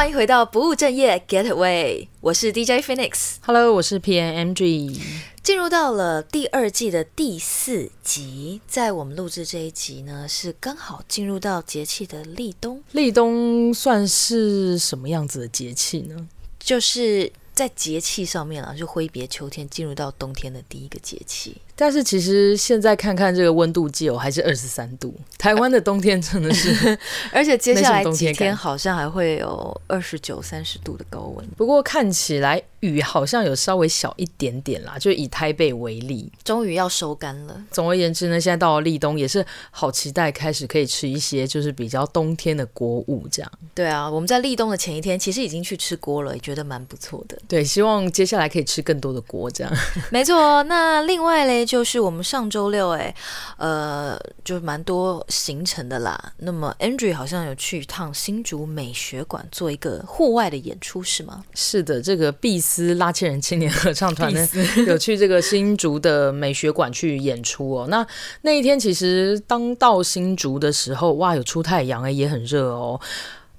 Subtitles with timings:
[0.00, 3.34] 哟，欢迎回到不务正业 Getaway，我是 DJ Phoenix。
[3.42, 4.98] Hello，我是 PMG。
[5.42, 12.82] 进入到了第二季的第四集，在我们录制这一集呢，是刚好进入到节气的立冬。
[12.92, 16.26] 立冬算是什么样子的节气呢？
[16.58, 21.58] 就是在节气上面啊，就挥别秋天，进入到冬天的第一个节气。
[21.80, 25.14] 但是其实现在看看这个温度计哦，还是二十三度。
[25.38, 26.98] 台湾的冬天真的是，
[27.32, 31.46] 而且接下来几天好像还会有二十九、三十度的高温。
[31.56, 37.58] 不过看起来雨好像有稍微小一点点啦，就以台北为例，终于要收干了。
[37.70, 43.50] 总而言之呢，现在到了立冬，也是好期待开始可以吃一些就是比较冬天的锅物这样。
[43.74, 47.38] 对啊，我们在立冬的前一天其实已经去吃锅了，也觉得蛮不错的。
[47.48, 49.72] 对，希望接下来可以吃更多的锅这样。
[50.12, 51.69] 没错，那另外嘞。
[51.70, 53.14] 就是我们上周六哎，
[53.56, 56.32] 呃，就蛮多行程的啦。
[56.38, 61.44] 那么 Andrew 好像有去一趟新竹美学馆做一个户外的演出，是吗？
[61.54, 64.48] 是的，这个碧斯拉切人青年合唱团呢，
[64.88, 67.86] 有去这个新竹的美学馆去演出哦。
[67.88, 68.04] 那
[68.42, 73.00] 那一天其实当到新竹的时候，哇，有出太阳哎，也很热哦。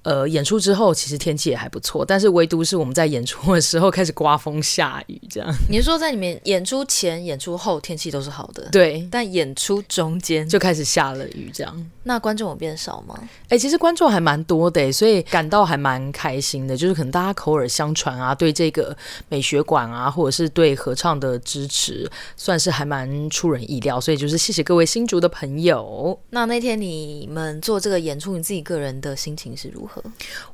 [0.04, 5.54] 呃，演出之后其实天气也还不错，但是唯独是我们在演出的时候开始刮风下雨，这样。
[5.70, 8.68] 你是说在里面演出前、演出后天气都是好的？
[8.72, 11.92] 对，但演出中间就开始下了雨，这样。
[12.04, 13.16] 那观众有变少吗？
[13.22, 16.76] 哎、欸，其实观众还蛮多的，所以感到还蛮开心的。
[16.76, 18.96] 就是可能大家口耳相传啊，对这个
[19.30, 24.02] 美学馆啊，或者是对合唱的支持，算是还蛮出人意料。
[24.02, 26.20] 所以就是谢谢各位新竹的朋友。
[26.32, 30.02] 那那天你们做这个演出，你自己个人的心情是如何？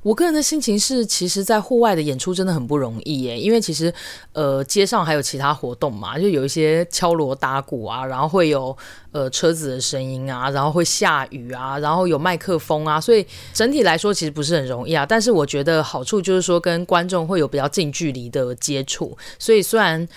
[0.01, 3.93] 我个人的心情是，其实，在户外的演出真的很不容易耶，因为其实，
[4.33, 8.75] 呃，街上还有其他活动嘛，就有一些敲锣打鼓啊，然后会有
[9.17, 15.05] 呃车子的声音啊，然后会下雨啊，然后有麦克风啊，所以整体来说其实不是很容易啊。
[15.05, 20.07] 但是我觉得好处就是说，跟观众会有比较近距离的接触，所以虽然。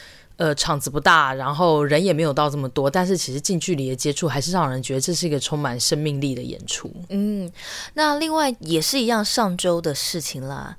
[0.41, 6.91] 呃，场子不大，然后人也没有到这么多，但是其实近距离的接触还是让人觉得这是一个充满生命力的演出。
[7.11, 7.53] 嗯，
[7.93, 10.75] 那另外也是一样，上周的事情啦。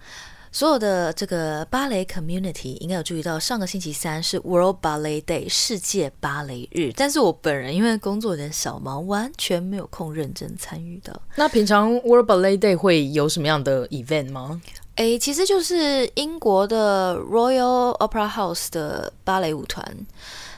[0.51, 11.21] 所有的这个芭蕾 community 应该有注意到，上个星期三是 World Ballet Day 世界芭蕾日，但是我本人因为工作有点小忙，完全没有空认真参与的。
[11.35, 14.61] 那平常 World Ballet Day 会有什么样的 event 吗？
[14.95, 20.05] 诶，其实就是英国的 Royal Opera House 的芭蕾舞团，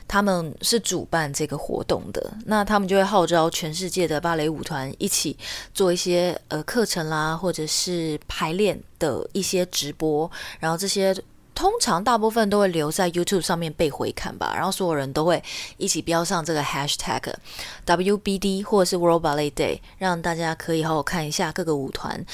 [0.06, 2.32] 他们是主办这个活动的。
[2.46, 5.36] 那他们就会号召全世界的芭蕾舞团一起
[5.72, 10.30] 做一些呃课程啦，或者是排练的一些直播。
[10.60, 11.14] 然后这些
[11.54, 14.52] 通常大部分都会留在 YouTube 上面被回看吧。
[14.54, 15.42] 然后所有人都会
[15.76, 17.32] 一起标上这个 Hashtag
[17.86, 22.24] WBD 或者是 World Ballet Day，让大家可以好好看一下各个舞团。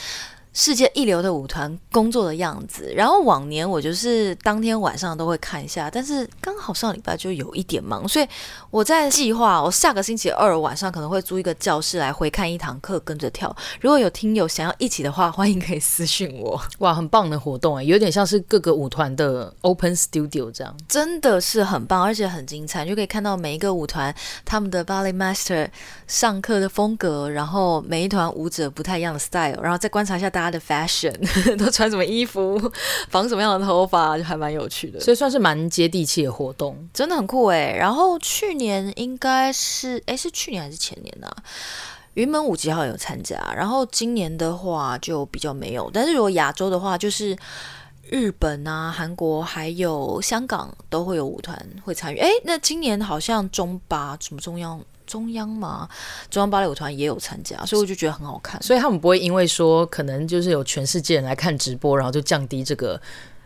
[0.53, 8.27] 世界一流的舞团工作的样子，然后往年我就是当天晚上都会看一下，但是刚好上礼拜就有一点忙，所以
[8.69, 13.55] 我在计划我下个星期二晚上可能会租一个教室来回看一堂课，跟着跳。
[13.81, 16.61] 如果有听友想要一起的话，欢迎可以私信我。
[16.81, 24.13] 哇，很棒的活动哎，有点像是各个舞团的 Open Studio 这样，真的是很棒，而且很精彩，就可以看到每一个舞团
[24.45, 25.69] 他们的 Ballet Master
[26.09, 30.40] 上课的风格，然后每一团舞者不太一样的 style，然后再观察一下大。
[30.41, 31.13] 他的 fashion
[31.59, 32.61] 都穿什么衣服，
[33.11, 37.75] 绑什么样的头发，就还蛮有趣的，所以算是蛮接地气的活动，真的很酷哎。
[37.79, 41.37] 然后去年应该是哎，是去年还是前年呢、啊？
[42.15, 45.89] 云门舞集好像有参加，然后今年的话就比较没有。
[45.95, 47.37] 但是如果亚洲的话，就是
[48.09, 52.19] 日本啊、韩国还有香港都会有舞团会参与。
[52.19, 54.83] 哎，那今年好像中巴什么中央。
[55.11, 55.89] 中央嘛，
[56.31, 58.63] 中央芭蕾舞团也有参加，所以我就觉得很好看。
[58.63, 63.01] 所以他们不会因为说可能就是有全世界人来看直播，然后就降低这个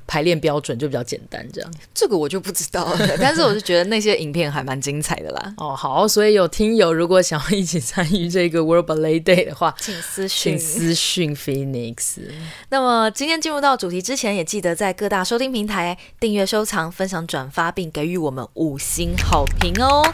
[0.07, 1.71] 排练标准，就比较简单这样。
[1.95, 5.55] 这个我就不知道了， 但是我就觉得那些影片还蛮精彩的啦。
[5.57, 12.19] 哦，好，所以有听友如果想要一起参与这个 World Ballet Day 的话，请私讯，请私讯 Phoenix。
[12.69, 20.05] 那么今天进入到主题之前，也记得在各大收听平台订阅、收藏、分享、转发，并给予我们五星好评哦。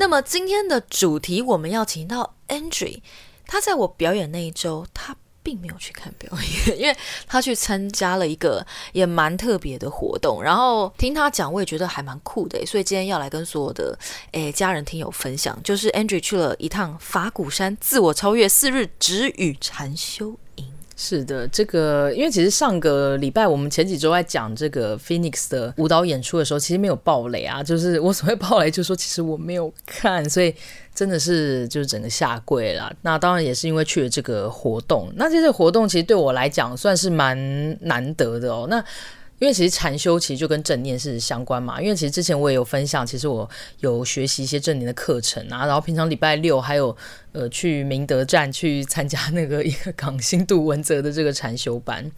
[0.00, 3.02] 那么今天的主题，我们要请到 Andrew，
[3.46, 6.32] 他在我表演那一周，他并没有去看表
[6.66, 10.42] 演，因为他去参加了一个也蛮特别的活动。
[10.42, 13.98] 然后听他讲，我也觉得还蛮酷的，所以今天要来跟所有的
[14.32, 20.34] 诶家人听友分享，就是 Andrew 去了一趟法鼓山自我超越四日止语禅修。
[21.02, 27.62] 是的，这个因为其实上个礼拜我们前几周在讲这个 Phoenix 的舞蹈演出的时候，其实没有爆雷啊。
[27.62, 30.54] 就是我所谓爆雷，就是说其实我没有看，所以
[30.94, 32.94] 真的是就是整个下跪了。
[33.00, 35.10] 那当然也是因为去了这个活动。
[35.16, 37.34] 那这些活动其实对我来讲算是蛮
[37.80, 38.66] 难得的哦。
[38.68, 38.84] 那
[39.40, 41.82] 因为其实禅修其实就跟正念是相关嘛。
[41.82, 43.48] 因为其实之前我也有分享，其实我
[43.80, 46.96] 有学习一些正念的课程啊，然后平常礼拜六还有。
[47.32, 52.10] 呃，去明德站去参加那个一个港新杜文泽的这个禅修班。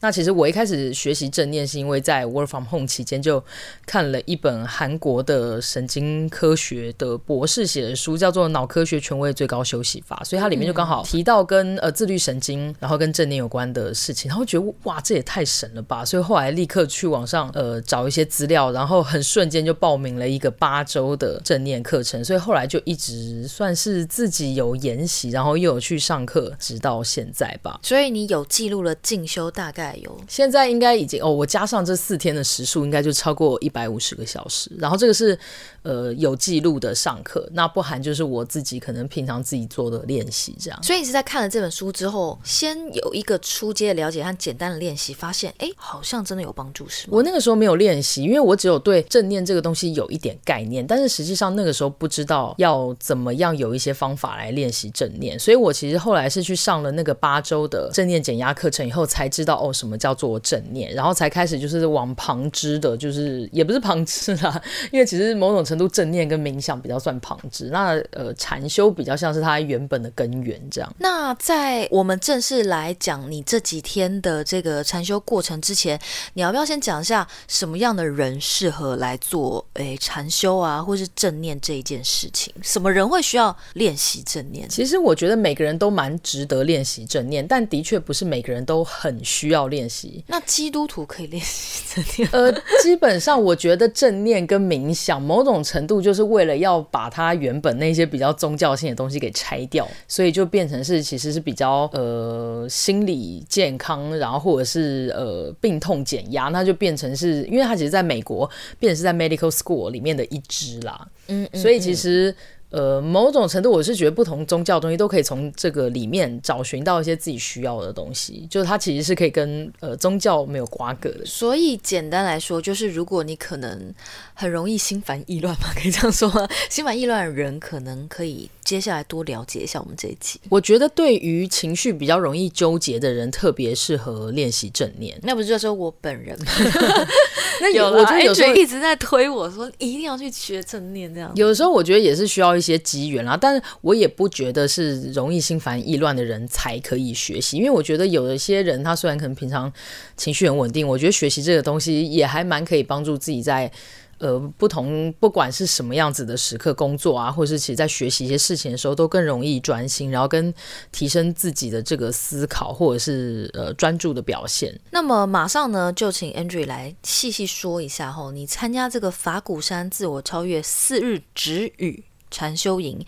[0.00, 3.42] 那其实我一开始学习正念，是因为在 Work from Home 期间就
[3.86, 16.04] 看了一本韩国的神经科学的博士写的书，叫做《脑科学权威最高休息法》，所以它里面就刚好提到跟呃自律神经，然后跟正念有关的事情，然后觉得哇，这也太神了吧！
[16.04, 24.58] 所以后来立刻去网上呃找一些资料，然后很瞬间就报名了一个八周的正念课程，所以后来就一直算是自己。
[24.58, 27.78] 有研习，然后又有去上课，直到现在吧。
[27.80, 34.68] 所以你有记录了进修，大概有现在应该已经哦，我加上这四天的时数，应该就超过一百五十个小时。
[34.78, 35.38] 然后这个是
[35.82, 40.82] 呃有记录的上课，那不含就是我自己可能平常自己做的练习这样。
[40.82, 47.12] 所以你是在看了这本书之后，先有一个初阶的了解和简单的练习，发现哎，好像真的有帮助，是吗？
[47.12, 54.48] 我那个时候没有练习，因为我只有对正念这个东西有一点概念，但是实际上那个时候不知道要怎么样有一些方法来。
[54.58, 64.60] 练习正念，所以我其实后来是去上了那个八周的正念减压课程以后，才知道哦，什么叫做正念，然后才开始就是往旁支的，就是也不是旁支啦，
[64.90, 70.94] 因为其实某种程度正念跟冥想比较算旁支，那呃禅修比较像是它原本的根源这样。
[70.98, 75.96] 那在我们正式来讲你这几天的这个禅修过程之前，
[76.34, 82.50] 你要不要先讲一下什么样的人适合来做诶禅修啊，或是正念这一件事情？
[82.62, 84.38] 什么人会需要练习正？
[84.38, 90.22] 正念，其实我觉得每个人都蛮值得练习正念，但的确不是每个人都很需要练习。
[90.28, 92.28] 那基督徒可以练习正念？
[92.30, 108.48] 呃，基本上我觉得正念跟冥想某种程度就是为了要把它原本那些比较宗教性的东西给拆掉，所以就变成是其实是比较呃心理健康，然后或者是呃病痛减压，那就变成是因为它其实在美国
[108.78, 111.06] 变成是在 medical school 里面的一支啦。
[111.26, 112.34] 嗯，嗯，嗯，所以其实。
[112.70, 121.24] 呃，某种程度我是觉得不同宗教的东西都可以从这个里面找寻到一些自己需要的东西，就是它其实是可以跟呃宗教没有瓜葛的。
[121.24, 123.90] 所以简单来说，就是如果你可能
[124.34, 126.46] 很容易心烦意乱嘛，可以这样说吗？
[126.68, 130.38] 心烦意乱的人可能可以接下来多了解一下我们这一集。
[130.50, 135.18] 我觉得对于情绪比较容易纠结的人，特别适合练习正念。
[135.22, 136.52] 那不是就说我本人吗？
[137.62, 141.32] 那有，我觉得有时候一直在推我说一定要去学正念这样。
[141.34, 149.72] 有的时候我觉得也是需要一些机缘啦，但是我也不觉得是容易心烦意乱的人才可以学习，因为我觉得有一些人他虽然可能平常
[150.14, 153.72] 情绪很稳定，我觉得学习这个东西也还蛮可以帮助自己在。
[154.18, 160.52] 呃，不同不管是什么样子的时刻工作啊，或是其实在学习一些事情的时候，都更容易专心，然后跟
[160.90, 164.78] 提升自己的这个思考或者是呃专注的表现。
[164.90, 173.04] 那么马上呢，就请 Andrew 来细细说一下吼，你参加这个法鼓山自我超越四日止语禅修营，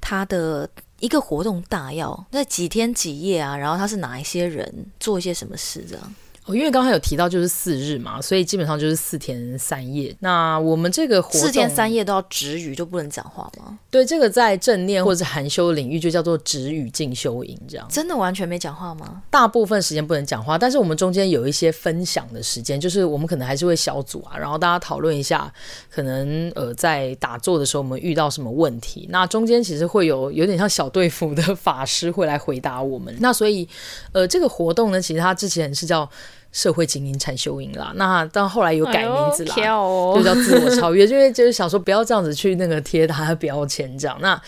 [0.00, 0.68] 它的
[0.98, 6.14] 一个活动大要那几天几夜啊，然后他是哪一些人做一些什么事这样？
[6.46, 10.16] 哦，因为刚才有提到就是四日嘛，所以基本上就是四天三夜。
[10.20, 13.78] 那我们这个活动四天三夜都要止语，就不能讲话吗？
[13.90, 17.86] 对，这个在正念或者是禅修领域就叫做止语静修营，这样。
[17.90, 19.22] 真的完全没讲话吗？
[19.28, 25.52] 大部分时间不能讲话，但是我们中间有一些分享的时间，就是我们可能还是会小组啊，然后大家讨论一下，
[25.90, 29.08] 可能呃在打坐的时候我们遇到什么问题。
[29.10, 33.12] 那中间其实会有有点像小队服的法师会来回答我们。
[33.18, 33.68] 那所以
[34.12, 36.08] 呃这个活动呢，其实它之前是叫。
[36.52, 44.40] 社会精英禅修营啦，那但后来有改名字啦，哎哦、就叫自我超越， 因为就是想说不要这样子去那个贴他的标签，这样那。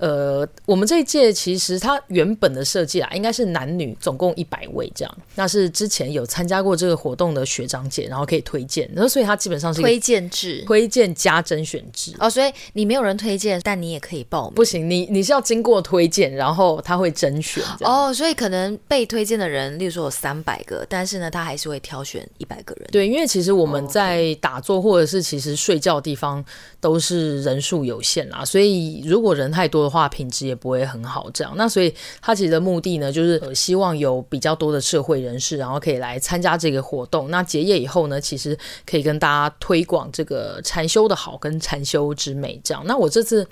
[0.00, 5.18] 呃，我们这一届其实它原本的设计啊，应该是男女总共一百位这样。
[5.34, 12.14] 那是之前有参加过这个活动的学长姐，然后可以推荐，然后所以它基本上是推荐制，推荐加甄选制。
[12.18, 14.54] 哦，所以你没有人推荐，但你也可以报名。
[14.54, 17.62] 不行，你你是要经过推荐，然后他会甄选。
[17.80, 22.88] 哦，所以可能被推荐的人，例如说有三百个，但是呢，他还是会挑选一百个人。
[22.90, 26.42] 对，因为其实我们在打坐或者是其实睡觉的地方
[26.80, 31.28] 都是人数有限啦，所以如果人太多的话，品质也不会很好。
[31.34, 31.92] 这样，那所以
[32.22, 37.30] 他其实的目的呢，就是、希望有比较多的社会人士，然后可以来参加这个活动。
[37.30, 38.56] 那结业以后呢，其实
[38.86, 42.60] 可以跟大家推广这个禅修的好跟禅修之美。
[42.62, 43.46] 这样，那我这次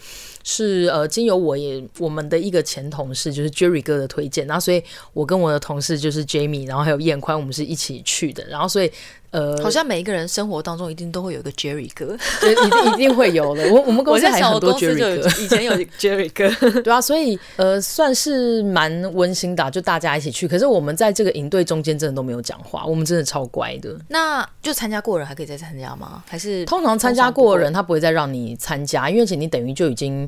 [0.51, 8.91] 是呃，经由我也我们的一个前同事，就是 Jerry 哥的推荐，然后所以我跟我的同事就是 Jamie，然后还有燕宽，我们是一起去的，然后所以。
[9.31, 13.71] 呃，好像每一个人生活当中一定都会有一个 Jerry 哥， 就一定一定会有的。
[13.71, 16.49] 我我们公司还有很多 Jerry 哥，以前有 Jerry 哥，
[16.81, 20.49] 对啊，所以呃算是蛮温馨的，就大家一起去。
[20.49, 23.95] 可是我们在这个营队中间真的都没有讲话，我们真的超乖的。
[24.09, 26.25] 那就参加过的人还可以再参加吗？
[26.27, 30.27] 还是通常参加过的人他不会再让你参加，因为其实你等于就已经。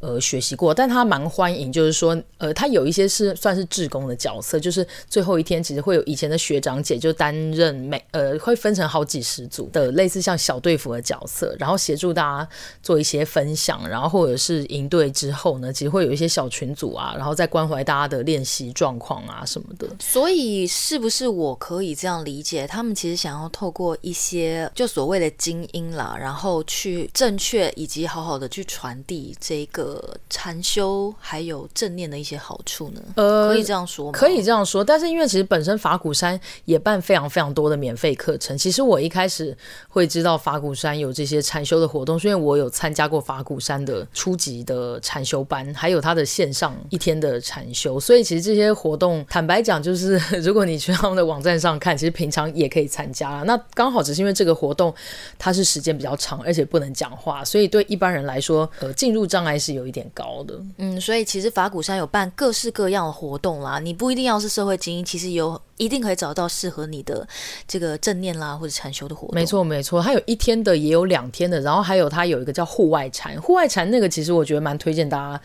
[0.00, 12.48] 呃，学习过，但他蛮欢迎，就是说，呃，他有一些是算是志工的角色，就是最后一天其实会有以前的学长姐就担任每呃会分成好几十组的类似像小队服的角色，然后协助大家
[12.80, 19.88] 做一些分享，然后或者是营队之后呢，其实会有一些小群组啊，然后再关怀大家的练习状况啊什么的。
[19.98, 29.87] 所以是不是我可以这样理解，他们其实想要透过一些就所谓的精英啦，然后去正确以及好好的去传递这一个。
[29.88, 33.00] 呃，禅修还有正念的一些好处呢？
[33.16, 34.12] 呃，可以这样说吗？
[34.12, 34.84] 可以这样说。
[34.84, 38.56] 但是因为其实本身法鼓山也办非常非常多的免费课程。
[38.58, 39.56] 其实我一开始
[39.88, 47.98] 会知道法鼓山有这些禅修的活动，是因为我有参加过法鼓山的初级的禅修班，还有他的线上一天的禅修。
[47.98, 53.44] 所以其实这些活动，坦白讲，就是 如果你去他们的网站上看，其实平常也可以参加了。
[53.44, 54.94] 那刚好只是因为这个活动
[55.38, 67.26] 它是时间比较长，而且不能讲话，所以对一般人来说，呃，进入障碍是有一点高的，嗯，所以其实法鼓山有办各式各样的活动啦，你不一定要是社会精英，其实有一定可以找到适合你的
[67.66, 69.34] 这个正念啦或者禅修的活动。
[69.34, 75.40] 没错没错，它有一天的，也有两天的，然后还有它有一个叫户外禅，户外禅那个其实我觉得蛮推荐大家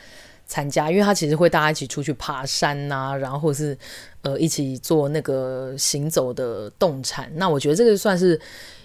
[0.45, 3.77] 参加，因为它其实会大家一起出去爬山呐、啊，然后或是
[4.23, 8.39] 呃一起做那个行走的动禅，那我觉得这个算是。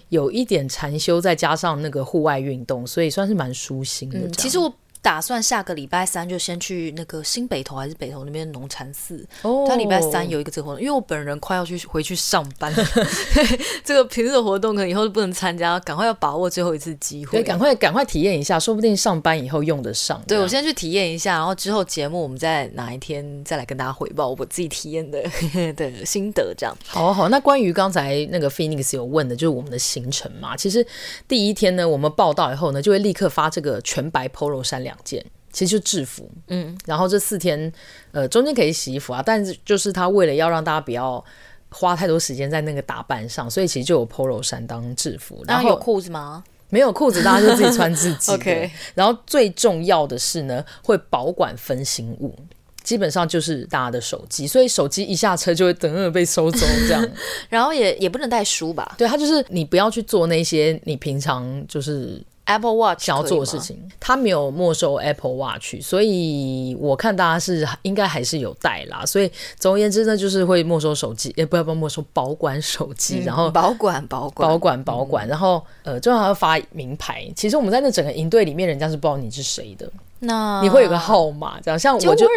[0.09, 4.17] 有一点禅修，再加上那个户外运动，所以算是蛮舒心的。
[4.17, 4.73] 嗯，其实我。
[5.01, 9.25] 打算下个礼拜三就先去那个新北投还是北投那边农禅寺。
[9.43, 12.85] 哦，他礼拜三有一个这个活动，因为我本人快要去回去上班了，
[13.85, 17.37] 这个平日的活动可能以后就不能参加，赶快要把握最后一次机会。
[17.39, 20.21] 对，赶快赶快体验一下，说不定上班以后用得上。
[20.27, 25.21] 对，我先去体验一下，然后之后节目我们再哪一天再来跟大家回报我自己体验的
[25.77, 26.75] 的心得，这样。
[26.87, 30.57] 好好，那关于刚才那个 Phoenix 有问的，就是我们的行程嘛。
[30.57, 30.85] 其实
[31.27, 34.79] 第一天呢，我们报道以后呢，就会立刻发这个全白 Polo 衫。
[34.89, 37.71] 两件，其实就制服，嗯，然后这四天，
[38.11, 41.23] 呃，中间可以洗衣服啊，但是就是他为了要让大家不要
[41.69, 45.43] 花太多时间在那个打扮上，所以其实就有 Polo 衫当制服。
[45.47, 46.43] 然后有裤子吗？
[46.71, 48.37] 没有裤子，大家就自己穿自己的。
[48.41, 48.71] OK。
[48.95, 52.35] 然后最重要的是呢，会保管分心物，
[52.83, 57.09] 基本上就是大家的手机，所以手机一下车就会等等被收走这样。
[57.49, 58.95] 然后也也不能带书吧？
[58.97, 62.23] 对，他就是你不要去做那些你平常就是。
[62.49, 69.05] Apple Watch 想要做的事情，他没有没收 Apple Watch，所以我看大家是应该还是有带啦。
[69.05, 77.25] 所以总而言之呢，就是会没收手机，也不要不要没收保管手机，嗯、然后保管保管保管保管，然后呃，最后还要发名牌。
[77.35, 79.89] 其实我们在那整个营队里面，人家是不知道你是谁的。
[80.21, 82.27] 那你会有个号码，这样像我就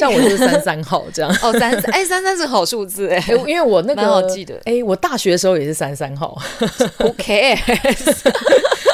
[0.00, 1.30] 像我就是三三号这样。
[1.40, 6.36] 哦，三三哎，三三是好数字哎， 因为我那个好记得哎，我大学的时候也是三三号。
[6.98, 7.56] OK。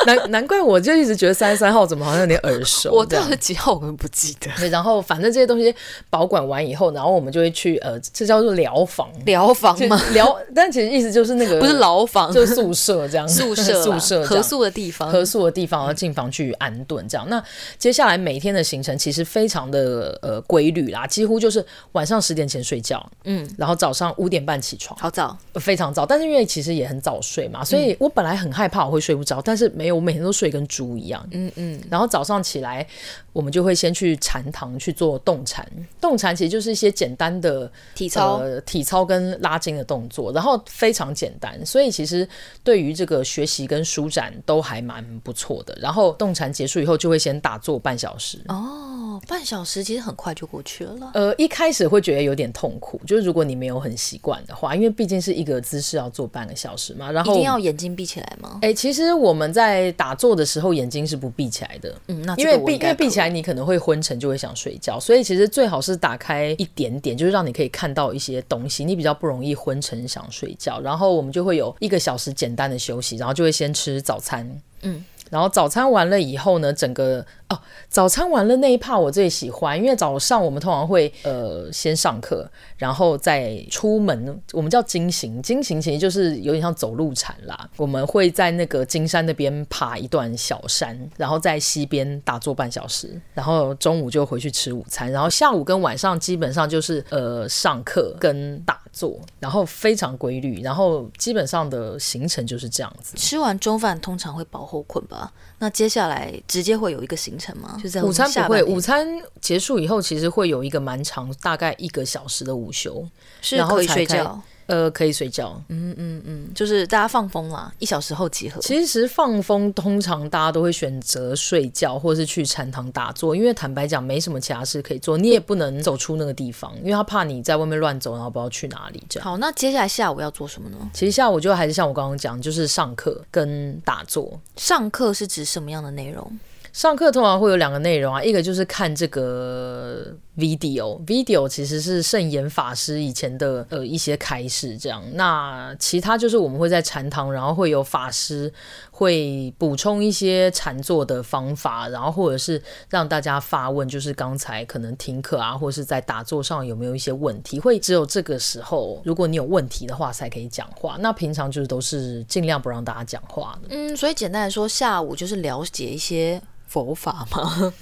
[0.06, 2.92] 难难怪我就一直觉得三十三号怎么好像有点耳熟。
[2.92, 4.50] 我到底几号我们不记得。
[4.58, 5.75] 对，然后反正这些东西
[6.11, 9.08] 保管完以后，然后我们就会去呃，这叫做疗房。
[9.25, 10.00] 疗房吗？
[10.12, 13.26] 疗，但其实意思就是那个 不是牢房，就是宿舍这样。
[13.28, 17.26] 宿舍， 宿舍，合宿的地方，合宿的地方，然后进房去安顿这样。
[17.30, 17.42] 那
[17.78, 26.04] 接下来每天的行程其实非常的呃规律啦，几乎就是晚上十点前睡觉，嗯，然后早上五点半起床，好早，非常早。
[26.04, 29.93] 但是因为其实也很早睡嘛，所以我本来很害怕我会睡不着，但是没有。
[29.94, 32.86] 我每天都睡跟猪一样，嗯嗯，然后早上起来，
[33.32, 35.66] 我们就会先去禅堂去做动禅。
[36.00, 42.28] 动禅其实就是一些简单的体操、呃、体操跟拉筋的动作，然后非常简单，所以其实
[42.62, 45.76] 对于这个学习跟舒展都还蛮不错的。
[45.80, 48.38] 然后动禅结束以后，就会先打坐半小时。
[48.48, 51.10] 哦，半小时其实很快就过去了。
[51.14, 57.10] 呃，一开始会觉得有点痛苦，就是如果你没有很习惯的话，因为毕竟是一个姿势要做半个小时嘛。
[57.10, 58.58] 然后一定要眼睛闭起来吗？
[58.62, 61.95] 哎、欸，其实我们在在打坐的时候，眼睛是不闭起来的。
[62.09, 64.99] 嗯，那因为闭因为闭起来，你可能会昏沉，就会想睡觉。
[64.99, 70.81] 所以其实最好是打开一点点，就是让你可以看到一些东西，你比较不容易昏沉想睡觉。
[70.81, 74.49] 然后我们就会有一个小时简单的休息，然后就会先吃早餐。
[74.83, 75.05] 嗯。
[75.35, 87.69] 然后早餐完了以后呢，整个哦，早餐完了那一趴我最喜欢，因为早上我们通常会呃先上课，然后再出门，我们叫经行，经行其实就是有点像走路禅啦。
[87.76, 103.17] 我们会在那个金山那边爬一段小山，然后在西边打坐半小时，然后中午就回去吃午餐，然后下午跟晚上基本上就是呃上课跟打坐，然后非常规律，然后基本上的行程就是这样子。
[103.17, 105.24] 吃完中饭通常会饱后困吧？
[105.59, 107.78] 那接下来直接会有一个行程吗？
[107.83, 109.07] 就在午餐不会，午餐
[109.40, 113.07] 结束以后其实会有一个蛮长，大概一个小时的午休，
[113.40, 114.43] 是可以睡觉。
[114.66, 118.61] 呃，可以睡觉，嗯嗯嗯，就是大家放风啦，一小时后集合。
[118.61, 129.02] 其实放风，通常大家都会选择睡觉，或是去禅堂打坐，因为坦白讲，没什么其他事可以做，你也不能走出那个地方，因为他怕你在外面乱走，然后不知道去哪里。
[129.09, 129.28] 这样。
[129.28, 130.78] 好，那接下来下午要做什么呢？
[130.94, 134.40] 其实下午就还是像我刚刚讲，就是上课跟打坐。
[134.56, 136.38] 上课是指什么样的内容？
[136.73, 145.03] 上课通常会有两个内容啊，一个就是看这个 video，video 其实是圣严法师以前的呃一些开示这样。
[145.14, 148.53] 那其他就是我们会在禅堂，然后会有法师
[148.91, 160.97] 会补充一些禅坐的方法，然后或者是让大家发问，就是刚才可能听课啊，或是在打坐上有没有一些问题，会只有这个时候，如果你有问题的话才可以讲话。
[160.99, 163.69] 那平常就是都是尽量不让大家讲话的。
[163.71, 166.43] 嗯，所以简单来说，下午就是了解一些。
[166.67, 167.73] 佛法吗？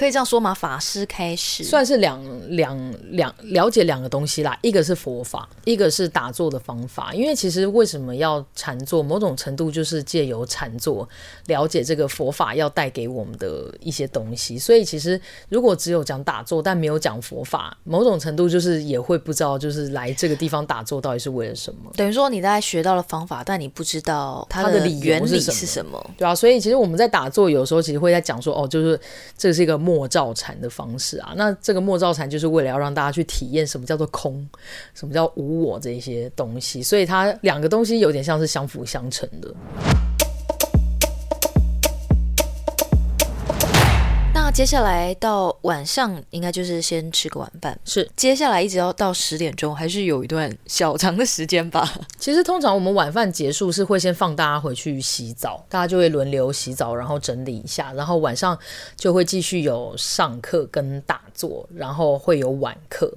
[0.00, 0.54] 可以这样说吗？
[0.54, 2.18] 法师开始算是两
[2.56, 7.12] 两两了解两个东西啦，一个是佛法，一个是打坐的方法。
[7.12, 11.06] 因为其实为什么要禅坐，某种程度就是借由禅坐
[11.48, 14.58] 了解这个佛法要带给我们的一些东西。
[14.58, 21.92] 所以其实如果只有讲打坐，但没有讲佛法，某种程度就是也会不知道，就是来这个地方打坐到底是为了什么。
[21.96, 26.34] 等于说你大概学到了方法，但你不知道它的原理是什么，对啊。
[26.34, 28.98] 所以其实我们在打坐有时候其实会在讲说，哦，就是
[29.36, 29.89] 这是一个。
[29.90, 34.48] 莫造禅的方式啊，那这个莫造禅就是为了要让大家去体验什么叫做空，
[34.94, 39.52] 什么叫无我这些东西，所以它两个东西有点像是相辅相成的。
[44.60, 47.80] 接下来到晚上，应该就是先吃个晚饭。
[47.82, 51.90] 是，接下来一直要到十点钟，还是有一段小长的时间吧？
[52.20, 58.56] 其实通常我们晚饭结束是会先放大家回去洗澡，大家就会轮流洗澡，然后整理一下，然后晚上
[58.96, 63.10] 就会继续有上课跟打坐，然后会有晚课。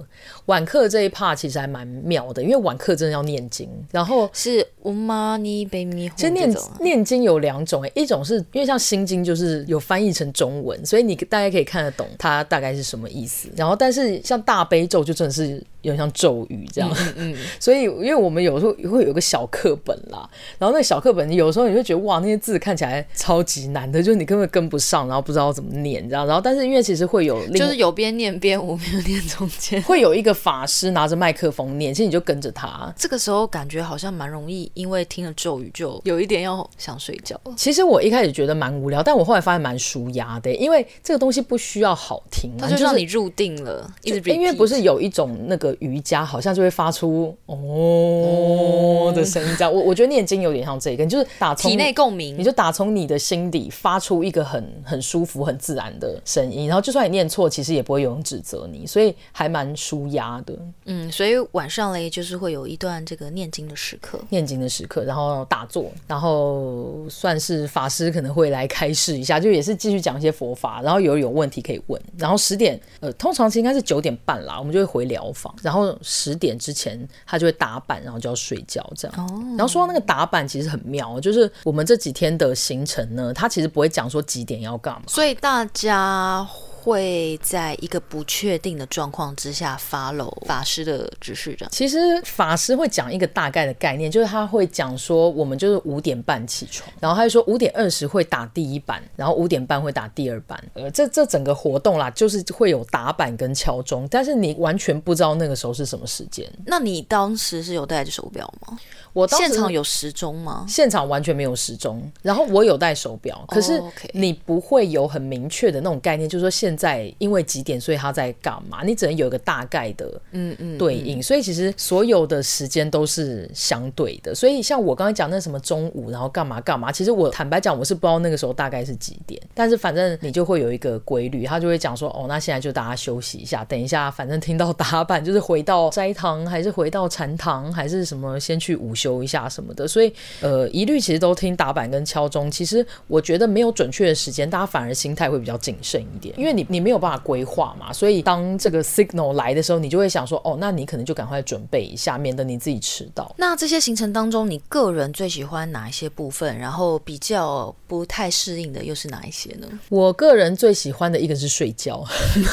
[0.46, 6.12] 晚课这一 part 其实还蛮妙的，因为晚课真的要念经，然后是唵嘛呢叭咪吽。
[6.16, 11.18] 其实念念经有两种，一种是因为像心经就是有翻译成中文，所以你。
[11.34, 37.40] 大家可以看得懂它大概是什么意思，然后但是像大悲咒就真的是有点像咒语这样，嗯，嗯， 所以因为我们有时候会有个小课本啦，然后那个小课本有时候你会觉得哇那些字看起来超级难的，就是你根本跟不上，然后不知道怎么念这样，然后但是因为其实会有就是有边念边无边念中间会有一个法师拿着麦克风念，其实你就跟着他，这个时候感觉好像蛮容易，因为听了咒语就有一点要想睡觉。
[37.56, 41.24] 其实我一开始觉得蛮无聊，但我后来发现蛮舒压的，因为这个。
[41.24, 43.90] 东西不需要好听，它就让你入定了。
[44.02, 49.72] 一直因为不是有一种那个瑜伽，好像就会发出哦的声音，这样。
[49.72, 60.54] 我我觉得念经有点像这个，就是打从体内共鸣，你就打从你的心底发出一个很很舒服、很自然的声音，然后就算你念错，其实也不会有人指责你，所以还蛮舒压的。
[60.84, 71.14] 嗯，所以晚上嘞，就是会有一段这个念经的时刻，念经的时刻，然后打坐，然后算是法师可能会来开示一下，就也是继续讲一些佛法，然后有。
[71.24, 79.26] 有问题可以问，然后十点，呃，通常是应该是九点半啦，我们就会回疗房，然后十点之前他就会打板，然后就要睡觉这样。
[79.26, 86.46] 哦，然后说到那个打板其实很妙，就是我们这几天的行程呢，他其实不会讲说几点要干嘛，所以大家。
[86.84, 91.70] 会在一个不确定的状况之下 follow 法师的指示，这样。
[91.72, 100.62] 其实法师会讲一个大概的概念，就是他会讲说，我们就是五点半起床，然后他就说五点二十会打第一板，然后五点半会打第二板。
[100.74, 106.46] 呃，这这整个活动啦，就是会有打板跟敲钟，但是你完全不知道那个时候是什么时间。
[106.66, 108.78] 那你当时是有戴着手表吗？
[109.14, 110.66] 我当时现场有时钟吗？
[110.68, 121.22] 现场完全没有时钟，然后我有戴手表，可是你不会有很明确的那种概念，就是说现现在因为几点，所以他在干嘛，你只能有一个大概的嗯嗯对应。
[121.22, 124.34] 所以其实所有的时间都是相对的。
[124.34, 129.40] 所以像我刚才讲那什么中午，然后干嘛干嘛，其实我坦白讲，我是不知道那个时候大概是几点。
[129.54, 139.86] 但是反正你就会有一个规律，他就会讲说，哦，那现在就大家休息一下，等一下，反正听到打板就是回到斋堂，还是回到禅堂，还是什么先去午休一下什么的。
[139.86, 142.50] 所以呃，一律其实都听打板跟敲钟。
[142.50, 147.92] 其实我觉得没有准确的时间，大家反而心态会比较谨慎一点，因为你你没有办法规划嘛。
[147.92, 153.34] 所以当这个 signal 来的时候，你就会想说，哦，那你可能就赶快准备一下，免得你自己迟到。
[153.38, 156.56] 那这些行程当中，你个人最喜欢哪一些部分？
[156.58, 159.66] 然后比较不太适应的又是哪一些呢？
[159.88, 162.04] 我个人最喜欢的一个是睡觉，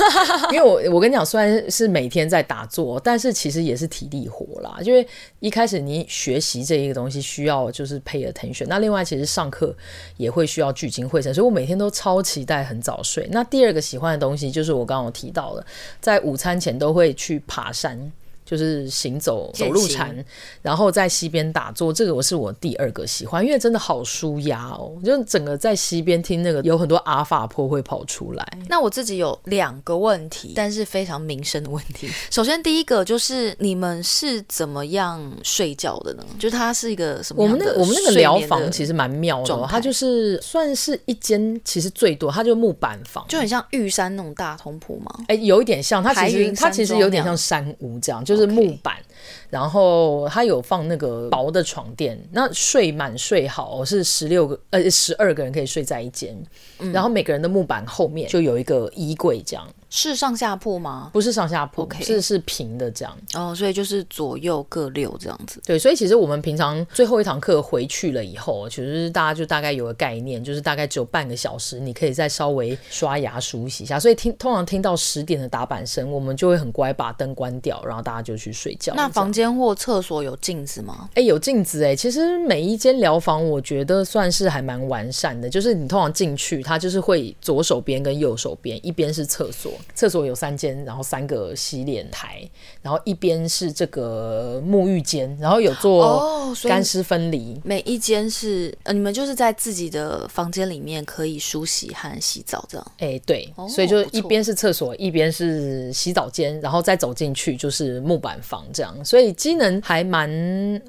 [0.52, 4.80] 因为我我跟你讲，虽然是每天在打坐，但是其实也是体力活啦。
[4.82, 5.08] 因为
[5.40, 9.73] 一开始你学习这一个东西需要就是 pay attention，那另外其实上课
[10.17, 13.30] 也会需要聚精会神，所以我每天都超期待很早睡。
[13.32, 15.63] 那第二个喜欢的东西就是我刚刚提到的，
[15.99, 18.12] 在午餐前都会去爬山。
[18.52, 20.14] 就是行走走路禅，
[20.62, 24.92] 然后在溪边打坐，这个我是我第二个喜欢，因为真的好舒压哦。
[25.06, 28.46] 就整个在溪边听那个，有很多阿法波会跑出来。
[28.68, 32.10] 那我自己有两个问题，但是非常民生的问题。
[32.30, 36.26] 首先第一个就是你们是怎么样睡觉的呢？
[36.38, 37.42] 就是它是一个什么？
[37.42, 45.24] 我们那我们那个疗房其实蛮妙的，它就是算是一间，其实最多它就木板房，就很像玉山那种大通铺吗？
[45.30, 48.40] 哎，有一点像，它其实它其实有点像山屋这样，就是。
[48.41, 48.97] 是木板，
[49.49, 56.36] 然后它有放那个薄的床垫，那睡满睡好是十六个呃十二个人可以睡在一间，
[56.80, 59.67] 嗯，然后每个人的木板后面就有一个衣柜这样。
[59.93, 61.10] 是上下铺吗？
[61.12, 62.04] 不是上下铺，okay.
[62.04, 63.13] 是是平的这样。
[63.34, 65.62] 哦，所以就是左右各六这样子。
[65.65, 73.99] 对，所以其实我们平常最后一堂课回去了以后，其实大家就大概有个概念，就是大概只有半个小时，你可以再稍微刷牙梳洗一下。
[73.99, 78.93] 所以听通常听到十点的打板声，我们就会很乖把灯关掉，然后大家就去睡觉。
[78.95, 81.10] 那房间或厕所有镜子吗？
[81.15, 81.93] 哎，有镜子哎。
[81.93, 89.69] 其实每一间疗房我觉得算是还蛮完善的，就是你通常进去，它就是会左手边跟右手边，一边是厕所。
[89.94, 92.41] 厕所有三间，然后三个洗脸台，
[92.82, 97.60] 然后一边是这个沐浴间，然后有做干湿分离。
[97.63, 102.91] 每一间是呃，你们就是在自己的房间里面可以梳洗和洗澡这样。
[102.98, 108.94] 哎，对，所以就一边是厕所，一边是洗澡间，然后再走进去就是木板房这样。
[109.06, 110.30] 所以机能还蛮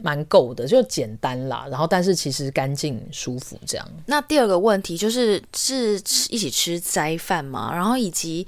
[0.03, 1.67] 蛮够的，就简单啦。
[1.71, 3.89] 然后但是其实干净舒服这样。
[4.07, 7.71] 那第二个问题就是是吃一起吃斋饭吗？
[7.75, 8.47] 然后以及。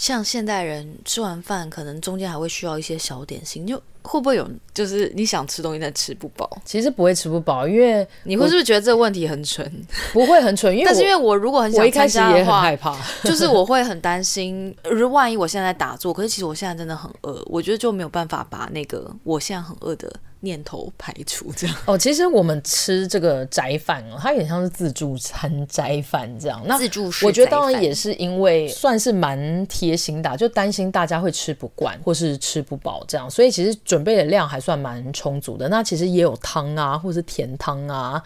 [0.00, 6.60] 像现代人吃完饭，可能中间还会需要一些小点心，就会不会有就是你想吃东西但吃不饱？
[6.64, 9.70] 其实不会吃不饱，因为你会是不是觉得这个问题很蠢？
[10.12, 20.10] 不会很蠢，因为但是因为我如果很想参加的话，我一开始也很害怕，就是我会很担心，如万一我现在打坐，可是其实我现在真的很饿，我觉得就没有办法把那个我现在很饿的。
[20.42, 26.58] 念头排除这样 哦，其实我们吃这个斋饭哦，它有点像是自助餐斋饭这样。
[26.64, 35.68] 那自助式，我觉得当然也是因为算是蛮贴心的，就担心大家会吃不惯或是吃不饱这样，所以其实准备的量还算蛮充足的。
[35.68, 38.22] 那其实也有汤啊，或是甜汤啊。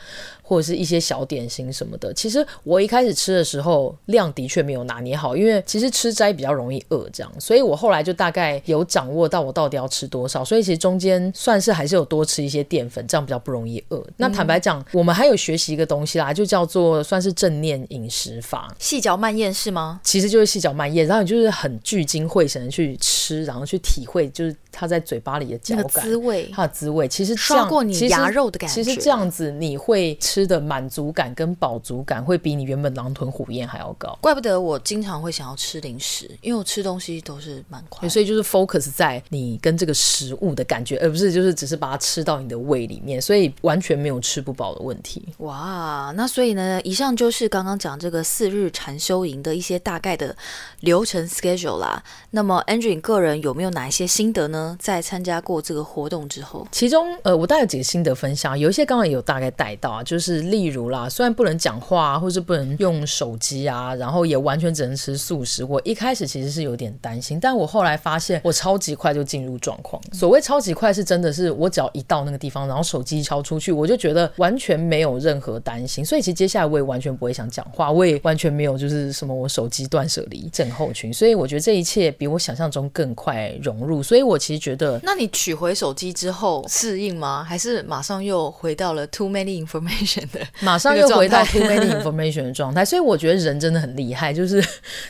[0.47, 14.07] 或者是一些小点心什么的，其实我一开始吃的时候量的确没有拿捏好，因为其实吃斋比较容易饿，这样，所以我后来就大概有掌握到我到底要吃多少，所以其实中间算是还是有多吃一些淀粉，这样比较不容易饿。
[14.19, 19.99] 那坦白讲，我们还有学习一个东西啦，就叫做算是正念饮食法，细嚼慢咽是吗？
[20.05, 27.09] 其实就是细嚼慢咽，然后你就是很聚精会神的去吃，然后去体会就是它在嘴巴里的嚼感、那个、滋味，它的滋味。
[27.09, 30.15] 其实刷过你牙肉的感觉，其实这样子你会。
[30.34, 45.23] 吃的满足感跟饱足感会比你原本狼吞虎咽还要高，怪不得我经常会想要吃零食，因为我吃东西都是蛮快，所以就是 focus 在你跟这个食物的感觉，而不是就是只是把它吃到你的胃里面，所以完全没有吃不饱的问题。
[45.39, 50.35] 哇，那所以呢，以上就是刚刚讲这个四日禅修营的一些大概的
[50.81, 52.03] 流程 schedule 啦。
[52.31, 54.77] 那么 Andrew 个人有没有哪一些心得呢？
[54.81, 60.24] 在参加过这个活动之后，其中呃，我大概有几个心得分享，有一些刚刚有大概带到啊，就是。
[60.25, 65.63] 是例如啦，虽然不能讲话，或是不能用手机啊，然后也完全只能吃素食。
[65.63, 70.03] 我一开始其实是有点担心，但我后来发现我超级快就进入状况。
[70.13, 76.03] 所谓超级快，是真的是我只要一到那个地方，然后手机敲出去，我就觉得完全没有任何担心。
[76.03, 81.13] 所以其实接下来我也完全不会想讲话，我也完全没有就是什么我手机断舍离症候群。
[81.13, 84.03] 所以我觉得这一切比我想象中更快融入。
[84.03, 87.45] 所以我其实觉得，那你取回手机之后适应吗？
[87.45, 92.85] 还是马上又回到了 too many information 的，马上又回到 too many information 的状态？
[92.85, 94.63] 所以我觉得人真的很厉害，就是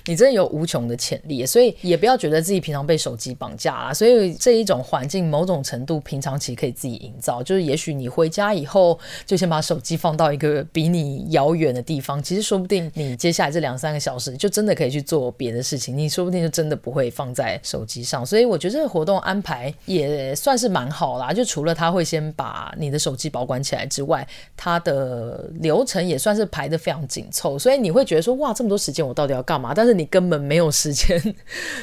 [0.07, 3.95] 你真的有无穷的潜力，所以也不要觉得自己平常被手机绑架了。
[3.95, 7.43] 所以这一种环境，某种程度平常其实可以自己营造。
[7.43, 18.25] 就是也许你回家以后，就先把手机放到一个比你遥远的地方，其实说不定你接下来这两三个小时就真的可以去做别的事情，你说不定就真的不会放在手机上。
[18.25, 21.33] 所以我觉得这个活动安排也算是蛮好啦。
[21.33, 27.59] 就除了他会先把你的手机保管起来之外，他的呃流程也算是排得非常紧凑。
[27.59, 29.73] 所以你会觉得说，哇，这么多时间我到底要干嘛？
[29.75, 31.21] 但是你根本没有时间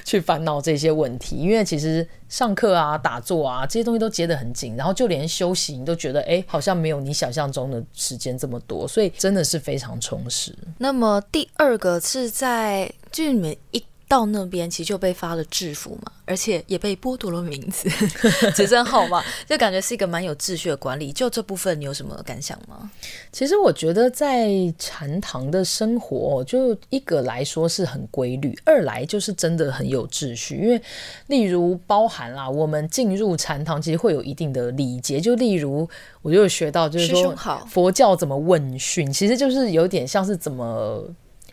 [0.06, 10.56] 去烦恼这些问题，因为其实上课啊、打坐啊这些东西都接得很紧，然后就连休息你都觉得，哎，好像没有你想象中的时间这么多，所以真的是非常充实。
[10.78, 13.84] 那么第二个是在就你们一。
[14.12, 17.90] 到那边其实就被发了制服嘛，而且也被剥夺了名字、
[18.54, 21.14] 学生号码，就感觉是一个蛮有秩序的管理。
[21.14, 22.92] 就这部分，你有什么感想吗？
[23.32, 30.58] 其实我觉得在禅堂的生活，就一个来说是很规律，二来就是真的很有秩序。
[30.58, 30.82] 因为
[31.28, 35.88] 例如包含啦，我们进入禅堂其实会有一定的礼节，就例如
[36.22, 37.34] 我就有学到，就是说
[37.70, 41.02] 佛教怎么问讯，其实就是有点像是怎么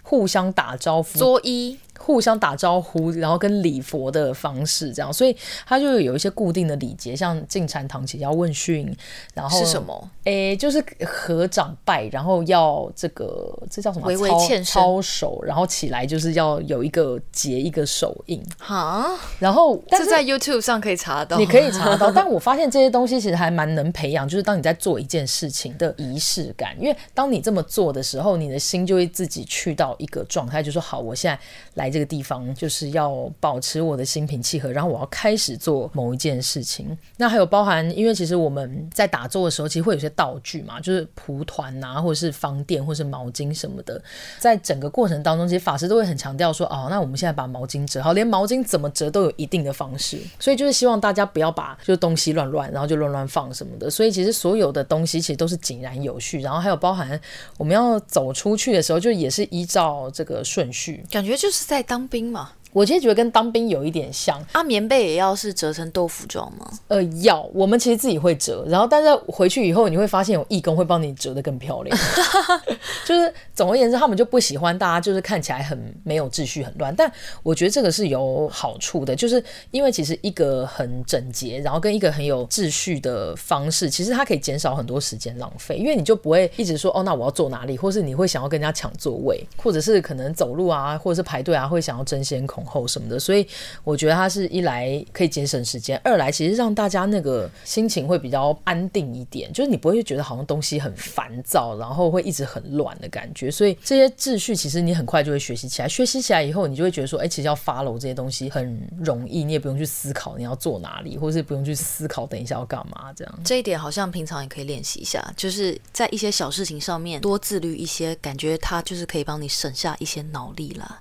[0.02, 1.76] 互相打招呼，作揖。
[1.98, 8.96] 互相打招呼，然后跟礼佛的方式这样，所以他就有一些固定的礼节，像进禅堂前要问讯，
[9.34, 10.10] 然后是什么？
[10.24, 14.06] 诶，就是合掌拜，然后要这个这叫什么？
[14.06, 18.42] 微微欠身，操手，然后起来就是要有一个结一个手印。
[18.58, 22.10] 好，然后这在 YouTube 上可以查到，你可以查到。
[22.14, 31.38] 但我发现这些东西其实还蛮能培养，就是当你在做一件事情的仪式感，因为当你这么做的时候，你的心就会自己去到一个状态，就说好，我现在
[31.74, 31.87] 来。
[31.90, 36.96] 这个地方就是要保持我的心平气和，然后我要开始做某一件事情。
[37.16, 44.00] 那还有包含，因为其实我们在打坐的时候，其实会有些道具嘛，就是蒲团啊，或者是方垫，或者是毛巾什么的。
[44.38, 50.18] 在整个过程当中，其实法师都会很强调说，哦，那我们现在把毛巾折好，连毛巾怎么折都有一定的方式。
[50.38, 53.90] 所以就是希望大家不要把就东西乱乱，然后就乱乱放什么的。
[53.90, 56.40] 所以其实所有的东西其实都是井然有序。
[56.40, 57.20] 然后还有包含
[57.56, 61.77] 我们要走出去的时候，就也是依照这个顺序，感觉就是在。
[61.78, 62.50] 在当兵嘛。
[62.78, 66.70] 我其实觉得跟当兵有一点像啊，棉被也要是折成豆腐状吗？
[66.86, 67.42] 呃，要。
[67.52, 71.98] 我们其实自己会折，然后但是回去以后你会发现有义工会帮你折的更漂亮。
[73.04, 76.94] 就是总而言之，他们就不喜欢大家就是看起来很没有秩序、很乱。
[76.94, 77.10] 但
[77.42, 93.46] 我觉得这个是有好处的，就是因为其实一个很整洁，然后跟一个很有秩序的方式，其实它可以减少很多时间浪费，因为你就不会一直说哦，那我要坐哪里，或是你会想要跟人家抢座位，或者是可能走路啊，或者是排队啊，会想要争先恐后什么的，所以
[93.82, 103.50] 我觉得它是一来可以节省时间，二来其实让大家那个心情会比较安定一点，就是你不会觉得好像东西很烦躁，然后会一直很乱的感觉。
[103.50, 113.40] 所以这些秩序其实你很快就会学习起来，学习起来以后，你就会觉得说，哎，其实要 follow 这些东西很容易，你也不用去思考你要坐哪里，或是不用去思考等一下要干嘛这样。
[113.44, 121.00] 这一点好像平常也可以练习一下，就是在一些小事情上面多自律一些，感觉它就是可以帮你省下一些脑力了。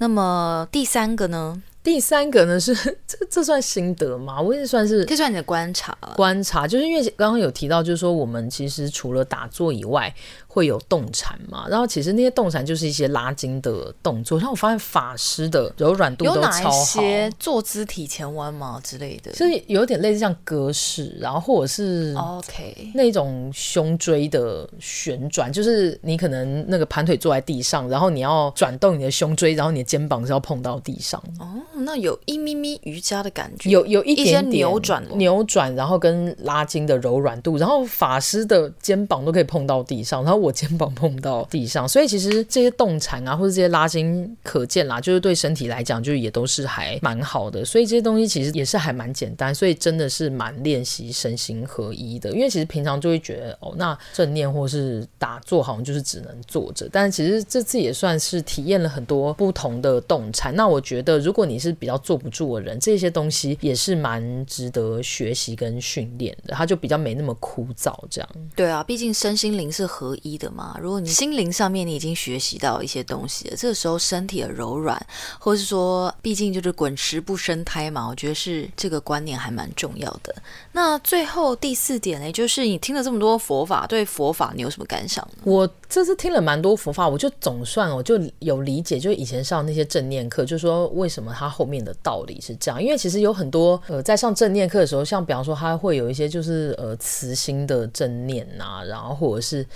[0.00, 1.62] 那么第三个呢？
[1.82, 2.74] 第三个呢是
[3.06, 4.40] 这这算心得吗？
[4.40, 5.96] 我也算是，这算你的观察。
[6.16, 10.14] 观察就是因为刚刚有提到，就是说我们其实除了打坐以外，
[10.52, 11.66] 会有动禅嘛。
[11.68, 14.36] 然后其实那些动禅就是一些拉筋的动作。
[14.38, 16.40] 然后我发现法师的柔软度都超好。
[16.40, 19.30] 有哪些坐姿体前弯嘛之类的？
[19.30, 31.22] 就是有点类似像格式，然后或者是 OK 那种胸椎的旋转，就是你可能那个盘腿坐在地上，然后你要转动你的胸椎，然后你的肩膀是要碰到地上。
[31.38, 31.46] 哦。
[31.82, 47.64] 那有一咪咪瑜伽的感觉，有有一点点扭转，扭转，然后跟拉筋的柔软度，然后法师的肩膀都可以碰到地上，然后我肩膀碰到地上，所以其实这些动禅啊，或者这些拉筋，可见啦，就是对身体来讲，就也都是还蛮好的。
[47.64, 52.30] 所以这些东西其实也是还蛮简单，所以真的是蛮练习身心合一的。
[52.32, 60.54] 因为其实平常就会觉得，哦，那正念或是打坐好像就是只能坐着，但其实这次也算是体验了很多不同的动禅。
[60.56, 67.94] 那我觉得，如果你是比较坐不住的人，这些东西也是蛮值得学习跟训练的，它就比较没那么枯燥。
[68.08, 70.29] 这样，对啊，毕竟身心灵是合一。
[70.30, 70.76] 一的嘛。
[70.80, 75.00] 如果你心灵上面你已经学习到一些东西了，这个时候身体的柔软，
[75.38, 80.34] 或是说，毕竟就是滚石不生胎嘛，我觉得是这个观念还蛮重要的。
[80.72, 85.42] 那最后第四点呢，就是你听了这么多佛法，对佛法你有什么感想呢？
[85.44, 99.66] 我这次听了蛮多佛法，我就总算我就有理解，就以前上那些正念课，就说为什么它后面的道理是这样，因为其实有很多呃，在上正念课的时候，像比方说，它会有一些就是呃慈心的正念呐，然后或者是。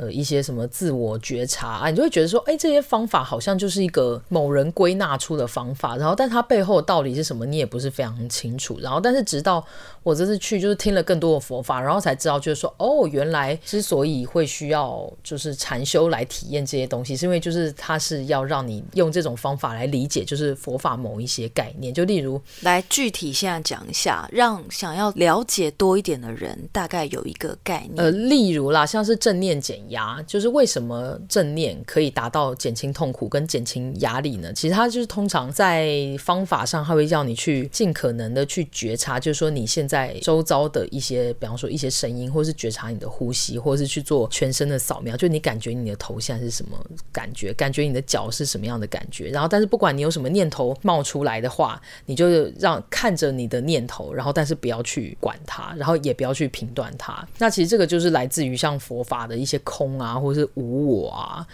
[0.00, 8.78] 呃，一些什么自我觉察啊，你就会觉得说，哎，这些方法好像就是一个某人归纳出的方法，然后，但它背后的道理是什么，你也不是非常清楚。
[8.80, 9.62] 然后，但是直到
[10.02, 21.92] 我这次去，就是听了更多的佛法，然后才知道，就是说，哦，原来之所以会需要就是禅修来体验这些东西，是因为就是它是要让你用这种方法来理解，就是佛法某一些概念。
[21.92, 27.96] 就例如，来具体现在讲一下，让想要了解多一点的人大概有一个概念。
[27.96, 29.78] 呃，例如啦，像是正念减。
[29.90, 34.52] 压就是为什么正念可以达到减轻痛苦跟减轻压力呢？
[34.52, 46.78] 其实它就是通常在方法上，它会叫你去尽可能的去觉察，就是说你现在周遭的一些，比方说一些声音，或是觉察你的呼吸，或是去做全身的扫描，就你感觉你的头现在是什么
[47.12, 49.28] 感觉，感觉你的脚是什么样的感觉。
[49.30, 57.26] 然后，但是不管你有什么念头冒出来的话，你就让看着你的念头，然后但是不要去管它，然后也不要去评断它。
[57.38, 59.79] 那其实这个就是来自于像佛法的一些口。
[59.80, 61.46] 空啊，或者是无我啊，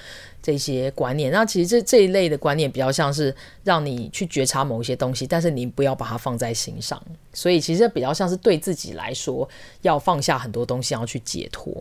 [0.42, 7.00] 这些观念，那其实这这一类的观念比较像是让你去觉察某一些东西，但是你不要把它放在心上，
[7.32, 9.48] 所以其实比较像是对自己来说
[9.82, 11.72] 要放下很多东西，要去解脱。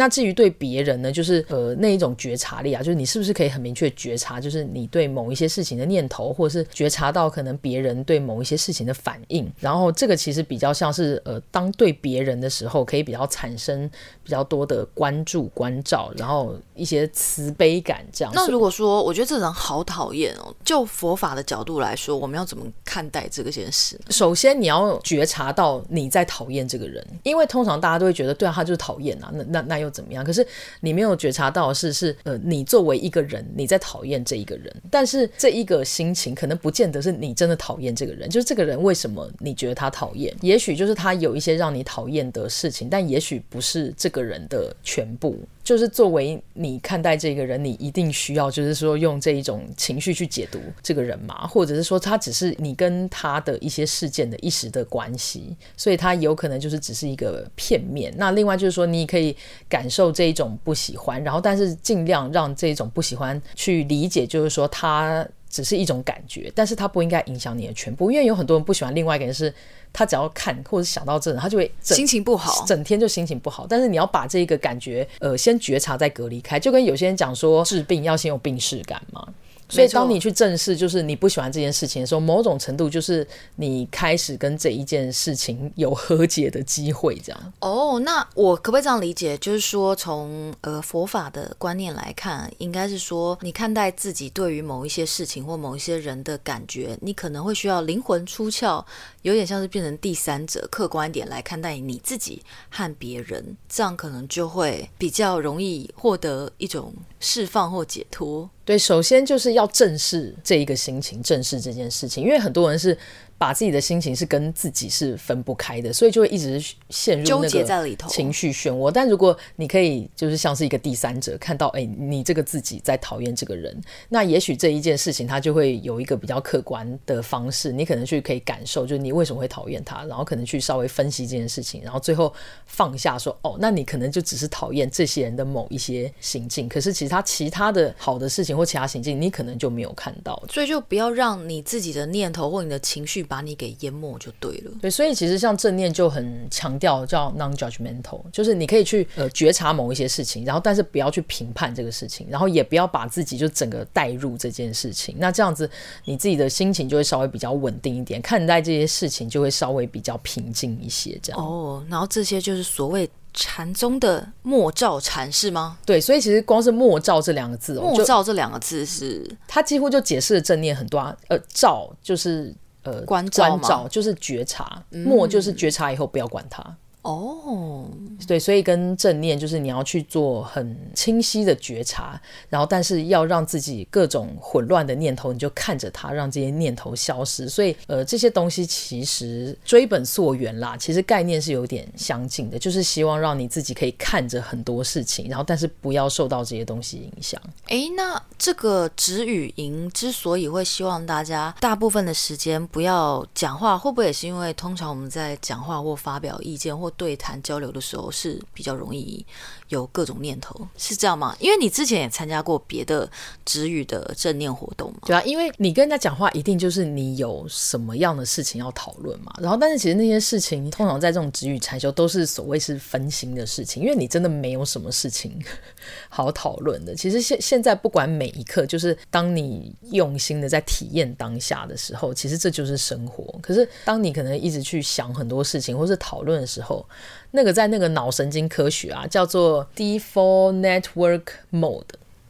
[0.00, 13.90] 那至于对别人呢，就是呃那一种觉察力啊，就是你是不是可以很明确觉察，就是你对某一些事情的念头，或者是觉察到可能别人对某一些事情的反应，然后这个其实比较像是呃当对别人的时候，可以比较产生
[14.24, 18.32] 比较多的关注、关照，然后一些慈悲感这样。
[18.34, 24.00] 那如果说我觉得这人好讨厌哦，就佛法的角度来说，我们要怎么看待这个件事？
[24.08, 29.80] 首先你要觉察到你在讨厌这个人，因为通常大家都会觉得对啊，他就是讨厌啊，那那那。
[29.80, 30.24] 又怎么样？
[30.24, 30.46] 可是
[30.80, 40.34] 你没有觉察到的是，是呃，你作为一个人，你在讨厌这一个人，但是这一个心情可能不见得是你真的讨厌这个人，就是这个人为什么你觉得他讨厌？
[40.40, 45.36] 也许就是他有一些让你讨厌的事情，但也许不是这个人的全部。
[45.70, 58.12] 就是作为你看待这个人，你一定需要就是说用这一种情绪去解读这个人嘛，或者是说他只是你跟他的一些事件的一时的关系，所以他有可能就是只是一个片面。
[58.16, 59.36] 那另外就是说，你可以
[59.68, 69.52] 感受这一种不喜欢，然后但是尽量让这种不喜欢去理解，就是说他只是一种感觉，但是他不应该影响你的全部，因为有很多人不喜欢另外一个人是。
[69.92, 73.66] 他只要看或者想到这人，他就会心情不好，整天就心情不好。
[73.68, 79.26] 但是你要把这个感觉，呃，先觉察再隔离开，就跟有些人讲说治病要先有病视感嘛。
[79.70, 87.52] 所以，当你去正视，就是你不喜欢这件事情的时候，某种程度就是你开始跟这一件事情有和解的机会，这样。
[87.60, 89.38] 哦，那我可不可以这样理解？
[89.38, 98.84] 就是说，从呃佛法的观念来看，应该是说，你看待自己对于某一些事情或某一些人的感觉，你可能会需要灵魂出窍，
[99.22, 108.48] 有点像是变成第三者，客观一点来看待你自己和别人，这样可能就会比较容易获得一种释放或解脱。
[108.70, 112.96] 对，首先就是要正视这一个心情，正视这件事情，因为很多人是。
[113.40, 118.90] 把自己的心情是跟自己是分不开的，所以就会一直陷入纠结在里头情绪漩涡。
[118.90, 123.74] 但如果你可以就是像是一个第三者看到，哎，你这个自己在讨厌这个人，
[124.10, 132.30] 那也许这一件事情他就会有一个比较客观的方式，你可能去可以感受，就是你为什么会讨厌他，然后可能去稍微分析这件事情，然后最后
[132.66, 143.20] 放下说，哦，那你可能就只是讨厌这些人的某一些行径，可是其实他其他的好的事情或其他行径，你可能就没有看到，所以就不要让你自己的念头或你的情绪。
[143.30, 144.72] 把你给淹没就对了。
[144.80, 155.14] 对，所以其实像正念就很强调叫 non-judgmental，就是你可以去呃觉察某一些事情，然后但是不要去评判这个事情，然后也不要把自己就整个带入这件事情。
[155.18, 155.70] 那这样子
[156.04, 161.16] 你自己的心情就会稍微比较稳定一点，看待这些事情就会稍微比较平静一些。
[161.22, 165.78] 这样哦，然后这些就是所谓禅宗的默照禅是吗？
[165.84, 171.16] 对，所以其实光是默照这两个字，哦默照这两个字是它几乎就解释了正念很多啊。
[171.28, 172.54] 呃，照就是。
[172.82, 176.64] 呃，关照，关照就是觉察，默、嗯、就是觉察以后不要管它。
[177.02, 177.86] 哦，
[178.26, 187.48] 对，所以跟正念就是你要去做很清晰的觉察，然后但是要让自己各种混乱的念头，你就看着它，让这些念头消失。
[187.48, 197.40] 所以呃，这些东西其实追本溯源啦，其实概念是有点相近的，就是希望让你自己可以看着很多事情，然后但是不要受到这些东西影响。
[197.68, 209.24] 哎，那这个止语营之所以会希望大家大部分的时间不要讲话，会不会也是因为通常我们在讲话或发表意见或对谈交流的时候是比较容易
[209.70, 211.34] 有各种念头，是这样吗？
[211.40, 213.10] 因为你之前也参加过别的
[213.44, 214.98] 止语的正念活动嘛。
[215.06, 219.32] 对啊，因为你跟人家讲话，一定就是你有什么样的事情要讨论嘛。
[219.40, 225.40] 然后，但是其实那些事情，通常在这种止语禅修都是所谓是分心的事情，因为你真的没有什么事情
[226.10, 226.94] 好讨论的。
[226.94, 233.24] 其实现现在不管每一刻，就是当你用心的在体验当下的时候，其实这就是生活。
[233.40, 236.84] 可是当你可能一直去想很多事情，或是讨论的时候，
[237.30, 241.84] 那个在那个脑神经科学啊，叫做 Default Network Mode。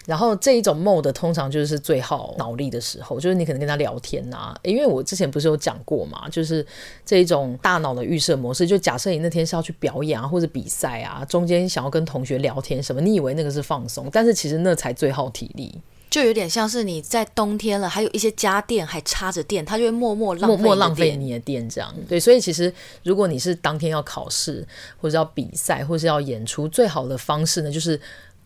[0.07, 6.67] 然后这一种 mode 通常就是最耗脑力的时候，就是你可能跟他聊天啊，因为我之前不是有讲过嘛，就是
[7.05, 15.79] 这一种大脑的预设模式，就假设你那天是要去表演啊，或者比赛啊，中间想要跟同学聊天什么，你以为那个是放松，但是其实那才最耗体力。
[16.11, 21.95] 就有点像是你在冬天了，还有一些家电还插着电，它就会默默浪费默默浪费你的电，这样。
[22.09, 22.73] 对，所以其实
[23.05, 24.67] 如果你是当天要考试，
[25.01, 27.99] 或者要比赛，或者要演出，最好的方式呢，就是。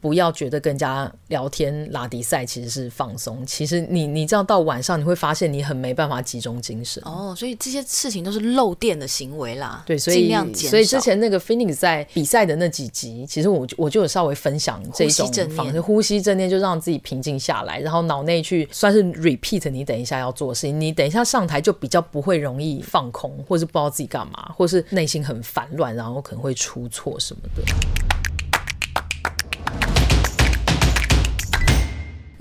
[0.05, 9.83] 不要觉得跟人家聊天拉迪赛其实是放松，其实你你这样到晚上你会发现你很没办法集中精神哦，所以这些事情都是漏电的行为啦。
[9.87, 15.27] 对，所以所以之前那个 Phoenix 在比赛的那几集，其实我我就有稍微分享这种
[15.57, 28.34] 方式，呼吸正念就让自己平静下来，然后脑内去算是 repeat 你等一下要做的事情，你等一下上台就比较不会容易放空，或是不知道自己干嘛，或是内心很烦乱，然后可能会出错什么的。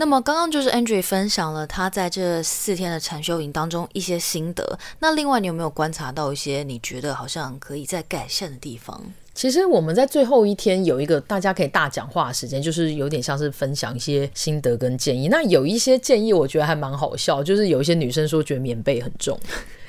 [0.03, 4.77] 那么刚刚就是 Andrew 分享了他在这四天的禅修营当中一些心得。
[4.99, 9.01] 那另外你有没有观察到一些你觉得好像可以再改善的地方？
[9.33, 15.29] 其实我们在最后一天有一个大家可以大讲话的时间，就是有点像是分享一些心得跟建议。
[15.29, 19.39] 那有一些建议我觉得还蛮好笑，就是有一些女生说觉得棉被很重。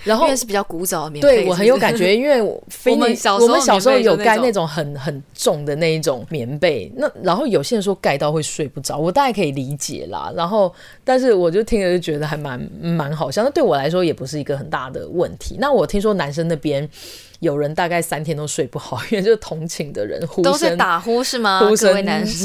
[0.05, 10.33] 然后因为是比较古早的棉被，对我很有感觉，因为我， 我们小我们小时候有盖那种很很重的那一种棉被，那然后有些人说盖到会睡不着，我大概可以理解啦。
[10.37, 15.57] 然后，但是我就听着就觉得还蛮蛮好笑，那对我来说也不是一个很大的问题。
[15.59, 16.89] 那我听说男生那边。
[17.41, 21.61] 有人大概三天都睡不好， 因为就是同寝的人呼都是打呼是吗？
[21.61, 21.95] 呼声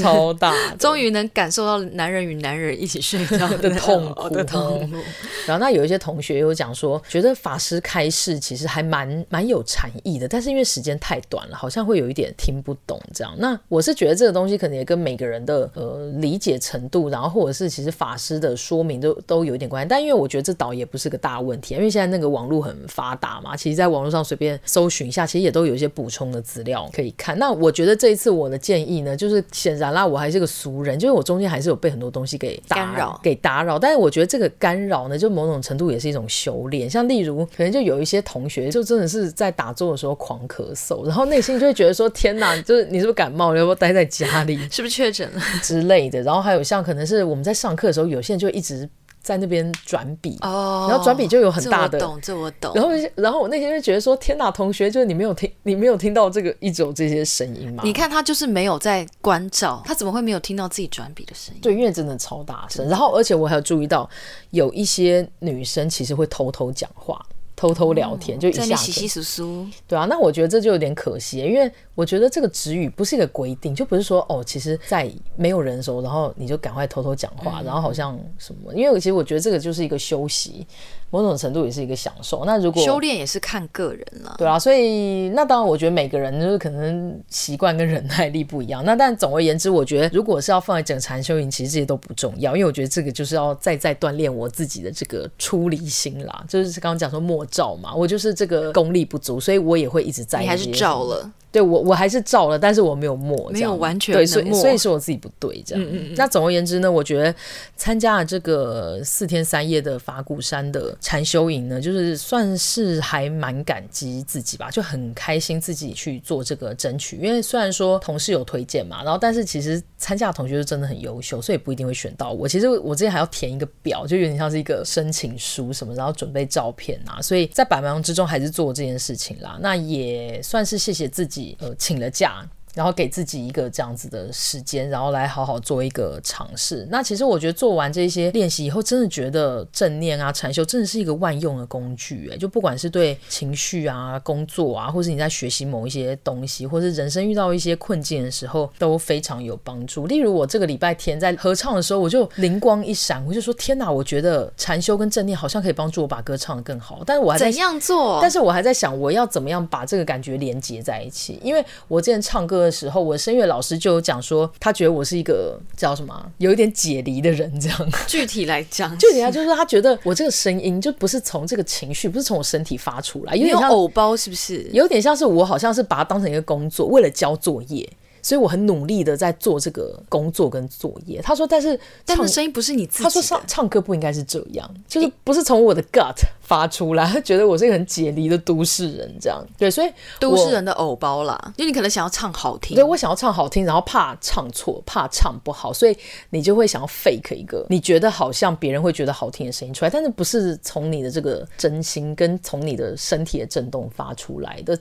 [0.02, 4.98] 超大， 终于能感受到男人与男人一起睡觉的痛苦的痛苦。
[5.48, 13.34] 然后那有一些同学有讲说，觉得法师开示其实还蛮蛮有禅意的，但是因为时间太短了，好像会有一点听不懂这样。
[13.38, 19.88] 那我是觉得这个东西可能也跟每个人的呃理解程度，然后或者是其实法师的说明都都有一点关系。
[19.88, 24.79] 但因为我觉得这倒也不是个大问题，因为现在那个网络很发达嘛，其实在网络上随便搜。
[24.80, 27.38] 搜寻一下，其实也都有一些补充的资料可以看。
[27.38, 33.78] 那我觉得这一次我的建议呢，就是显然啦，我还是个俗人，就是我中间还是有被很多东西给打扰，给打扰。
[33.78, 36.90] 但是我觉得这个干扰呢，就某种程度也是一种修炼。
[36.90, 43.60] 像例如，可能就有一些同学，就真的是在打坐的时候狂咳嗽，然后内心就会觉得说：天哪，就是你是不是感冒了？
[43.60, 44.58] 要不要待在家里？
[44.72, 46.22] 是不是确诊了之类的？
[46.22, 48.90] 然后还有像可能是我们在上课的时候，有些人就一直。
[49.22, 52.74] 在那边转笔哦，然后转笔就有很大的，这我懂，这我懂。
[52.74, 57.84] 然后，然后我那天就觉得说，天哪，同学，就是你没有听，你没有听到这个一直有这些声音吗？
[57.86, 61.62] 你看他就是没有在关照，他怎么会没有听到自己转笔的声音？
[61.62, 62.88] 对，因为真的超大声。
[62.88, 64.10] 然后，而且我还有注意到，
[64.52, 67.24] 有一些女生其实会偷偷讲话。
[67.60, 69.68] 偷偷聊天，哦、就一下子，稀稀疏疏。
[69.86, 80.66] 对啊，那我觉得这就有点可惜，因为我觉得这个止语不是一个规定，就不是说哦，其实，在没有人的时候，然后你就赶快偷偷讲话，嗯、然后好像什么，因为其实我觉得这个就是一个休息。
[81.10, 82.46] 某种程度也是一个享受。
[82.46, 88.84] 那如果修炼也是看个人了，对啊，所以那当然，我觉得每个人就是可能习惯跟忍耐力不一样。
[88.86, 96.44] 那但总而言之，我觉得如果是要放在整禅修营，其实这些都不重要，因为我觉得这个就是要再再锻炼我自己的这个出离心啦。
[96.48, 100.40] 就是刚刚讲说莫照嘛，我就是这个功力不足，所以我也会一直在。
[100.40, 101.32] 你还是照了。
[101.52, 105.84] 对我，我还是照了，但是我没有默，没有完全对，所以所以是我自己不对这样。
[105.84, 106.14] 嗯嗯嗯。
[106.16, 107.34] 那总而言之呢，我觉得
[107.76, 117.18] 参加了这个四天三夜的法鼓山的禅修营呢，就是算是还蛮感激自己吧，就很开心自己去做这个争取。
[117.18, 122.48] 因为虽然说同事有推荐嘛，然后但是其实参加的同学就真的很优秀，所以不一定会选到我。
[122.48, 129.58] 其实我之前还要填一个表，就有点像是一个申请书什么，然后准备照片啊，所以在百忙之中还是做这件事情啦。
[129.60, 131.39] 那也算是谢谢自己。
[131.60, 132.48] 呃请了假。
[132.80, 136.88] 然后给自己一个这样子的时间，然后来好好做一个尝试。
[136.90, 142.30] 那其实我觉得做完这些练习以后，真的觉得正念啊、禅修真的是一个万用的工具。
[142.32, 150.08] 哎，就不管是对情绪啊、工作啊，或是你在学习某一些东西，或是人生遇到一些困境的时候，都非常有帮助。
[150.08, 153.92] 例如我这个礼拜天在合唱的时候，我就灵光一闪，我就说：天哪！
[153.92, 157.04] 我觉得禅修跟正念好像可以帮助我把歌唱得更好。
[157.06, 158.20] 但是我还在怎样做？
[158.22, 161.38] 但是我还在想，我要怎么样把这个感觉连接在一起？
[161.44, 167.90] 因为我之前唱歌的时候，我声乐老师就有讲说，他觉得我是一个叫什么，有一点解离的人，这样。
[168.08, 174.70] 具体来讲， 具体来就是他觉得我这个声音就不是从这个情绪，不是从我身体发出来，有点像偶包，是不是？
[174.72, 177.90] 有点像是我好像是把它当成一个工作，为了交作业。
[178.22, 181.22] 所以我很努力的在做这个工作跟作业。
[181.22, 183.04] 他说，但是但是声音不是你自己。
[183.06, 186.18] 他说唱唱歌不应该是这样，就是不是从我的 gut
[186.50, 187.06] 发出来。
[187.06, 189.70] 他 觉得我是一个很解离的都市人，这样对。
[189.70, 195.96] 所以都市人的偶包啦，因为你可能想要唱好听，对，我想要唱好听，然后怕唱错，怕唱不好，所以
[196.32, 204.76] 你就会想要 fake 一个你觉得好像别人会觉得好听的声音出来，但是不是从你的这个真心跟从你的身体的震动发出来的。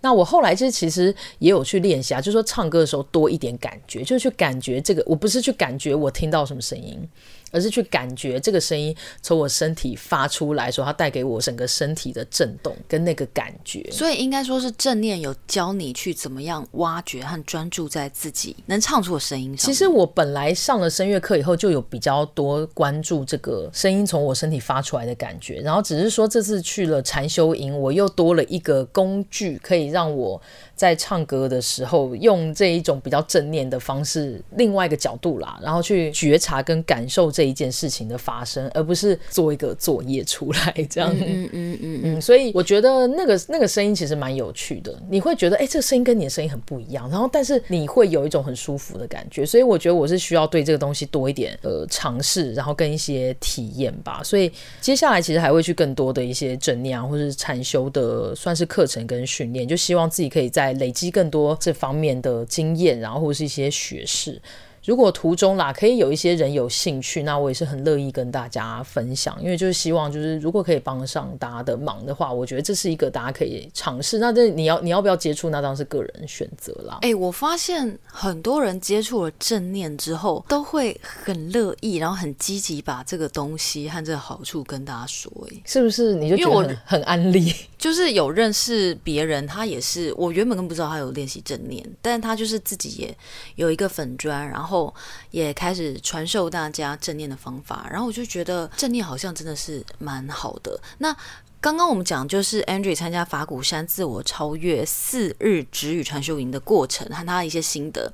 [0.00, 7.06] 那我后来就是其实也有去练习啊，就是说唱歌的时候多一点感觉，就是去感觉这个，我不是去感觉我听到什么声音。
[7.50, 13.86] 而是去感觉这个声音从我身体发出来说，它带给我整个身体的震动跟那个感觉。
[13.90, 19.66] 所以应该说是正念有教你去怎么样挖掘和专注在自己能唱出的声音上。
[19.66, 25.60] 其实我本来上了声乐课以后，就有比较多关注这个声音从我身体发出来的感觉。
[25.60, 30.40] 然后只是说这次去了禅修营，我又多了一个工具，可以让我
[30.80, 37.30] 在唱歌的时候用这一种比较正念的方式，另外一个角度啦，然后去觉察跟感受。
[37.30, 41.10] 这一件事情的发生，而不是做一个作业出来这样。
[41.14, 42.20] 嗯嗯嗯嗯嗯。
[42.20, 49.44] 所以我觉得那个那个声音其实蛮有趣的，你会觉得哎，这个声音跟你的声音很不一样，然后但是你会有一种很舒服的感觉。
[49.44, 54.22] 所以我觉得我是需要对这个东西多一点呃尝试，然后跟一些体验吧。
[54.24, 54.50] 所以
[54.80, 64.40] 接下来其实还会去更多的一些正念啊或是禅修的算是课程跟训练，就希望自己可以再累积更多这方面的经验，然后或是一些学识。
[64.82, 74.18] 如果途中啦，可以有一些人有兴趣，那我也是很乐意跟大家分享，因为就是希望就是如果可以帮上大家的忙的话，我觉得这是一个大家可以尝试。
[74.18, 76.98] 那这你要你要不要接触，那当然是个人选择啦。
[77.02, 85.30] 哎、欸，我发现很多人接触了正念之后，都会很乐意，然后很积极把这个东西和这个好处跟大家说。
[85.52, 86.14] 哎，是不是？
[86.14, 87.54] 你就觉得很 很安利？
[87.80, 93.18] 就是有认识别人，他也是我原本根本不知道他有练习正念，但他就是自己也
[93.56, 94.94] 有一个粉专，然后。
[95.30, 100.78] 也开始传授大家正念的方法，然后我就觉得正念好像真的是蛮好的。
[100.98, 101.16] 那
[101.60, 108.12] 刚刚我们讲就是 Andrew 参加法鼓山自我超越四日止语禅修营的过程和他一些心得。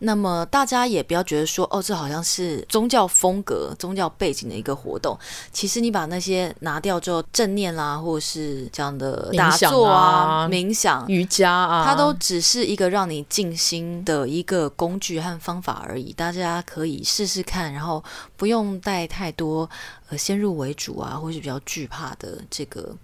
[0.00, 5.18] 那么大家也不要觉得说哦，这好像是宗教风格、宗教背景的一个活动。
[5.52, 16.12] 其实你把那些拿掉之后，正念啦，或者是这样的打坐啊、冥想、瑜伽啊，它都只是一个让你静心的一个工具和方法而已。
[16.12, 18.02] 大家可以试试看，然后
[18.36, 19.68] 不用带太多
[20.08, 22.94] 呃先入为主啊，或是比较惧怕的这个。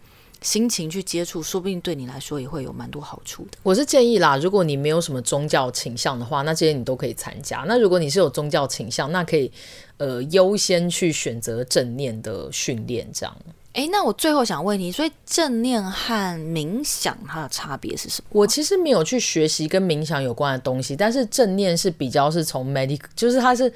[0.47, 3.59] 心情去接触，说不定对你来说也会有蛮多好处的。
[3.65, 7.65] 我是建议啦，如果你没有什么宗教倾向的话，那这些你都可以参加。
[7.67, 9.51] 那如果你是有宗教倾向，那可以
[9.97, 13.05] 呃优先去选择正念的训练。
[13.13, 13.37] 这样。
[13.73, 18.29] 诶，那我最后想问你，所以正念和冥想它的差别是什么？
[18.31, 23.71] 我其实没有去学习跟冥想有关的东西，但是正念是比较是从 medic，就是他是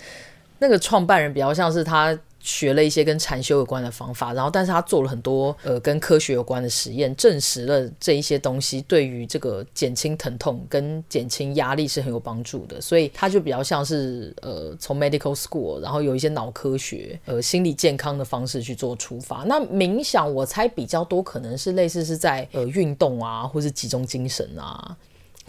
[0.60, 2.16] 那个创办人比较像是他。
[2.40, 19.44] 学了一些跟禅修有关的方法，然后但是他做了很多呃跟科学有关的实验，证实了这一些东西对于这个减轻疼痛跟减轻压力是很有帮助的，所以他就比较像是呃从 medical school，然后有一些脑科学呃心理健康的方式去做出发。
[19.46, 24.96] 那冥想我猜比较多可能是类似是在呃运动啊，或是集中精神啊。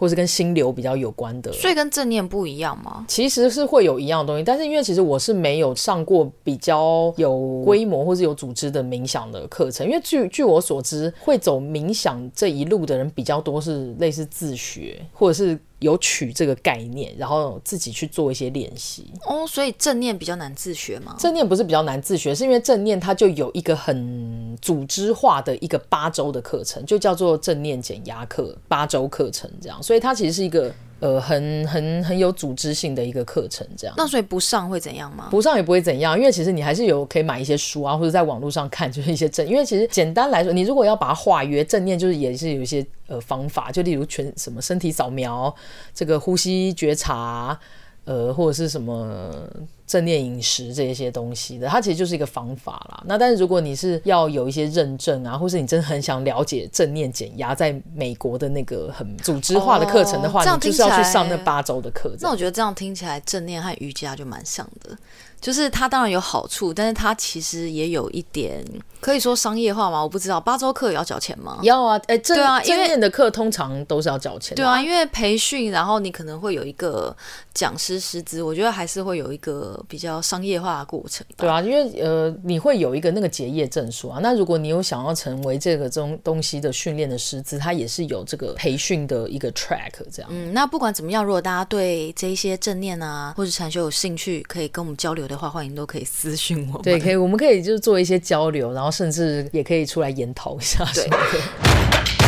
[0.02, 3.06] 或是跟心流比较有关的，所以跟正念不一样吗？
[3.08, 15.60] 其实是会有一样的东西，但是因为其实我是没有上过比较有规模或是有组织的冥想的课程，因为据据我所知，会走冥想这一路的人比较多是类似自学或者是。
[15.82, 19.46] 有取这个概念，然后自己去做一些练习哦。
[19.46, 21.16] 所以正念比较难自学吗？
[21.20, 29.82] 正念不是比较难自学，是因为正念它就有一个很组织化的一个八周的课程，就叫做正念减压课，八周课程这样。
[29.84, 33.94] 所以它其实是一个呃很很很有组织性的一个课程，这样。
[33.98, 35.28] 那所以不上会怎样吗？
[35.30, 39.46] 不上也不会怎样，因为其实你还是有可以买一些书啊，或者在网络上看，就是一些正。
[39.46, 45.54] 因为其实简单来说，你如果要把它化约正念，就是也是有一些呃方法，就例如全什么身体扫描，
[45.94, 47.60] 这个呼吸觉察，
[48.06, 49.46] 呃或者是什么。
[49.92, 53.04] 正念饮食这一些东西的，它其实就是一个方法啦。
[53.06, 62.16] 那但是如果你是要有一些认证啊，或是你真的很想了解正念减压在美国的那个很组织化的课程的话，哦，你就是要去上那八周的课。
[62.22, 64.98] 那我觉得这样听起来，正念和瑜伽就蛮像的。
[65.42, 68.64] 就是它当然有好处，但是它其实也有一点
[69.00, 70.00] 可以说商业化吗？
[70.00, 71.58] 我不知道，八周课也要缴钱吗？
[71.64, 74.58] 要啊，哎、欸，正对啊，正念的课通常都是要缴钱的。
[74.58, 77.16] 对啊，因为培训，然后你可能会有一个
[77.56, 81.26] 讲师师资，我觉得还是会有一个比较商业化的过程。
[81.38, 84.20] 对啊，因为呃，你会有一个那个结业证书啊。
[84.22, 90.30] 那如果你有想要成为这个中东西的训练的师资，它也是有这个培训的一个 track 这样。
[90.34, 96.82] 嗯，那不管怎么样，如果大家对这一些正念啊或者禅修有兴趣，可以跟我们交流的话，欢迎都可以私讯我。
[96.82, 100.86] 对，可以，我们可以就是做一些交流，然后甚至也可以出来研讨一下。
[100.94, 102.21] 对。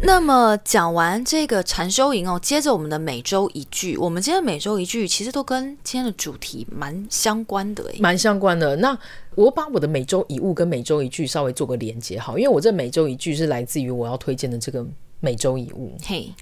[0.00, 8.76] 那么讲完这个禅修营哦，接着我们的每周一句，我们今天每周一句其实都跟今天的主题蛮相关的，蛮相关的。
[8.76, 8.96] 那
[9.34, 14.86] 我把我的每周一物跟每周一句稍微做个连接，好，因为我这每周一句是来自于我要推荐的这个
[15.20, 15.92] 每周一物。
[16.04, 16.32] 嘿。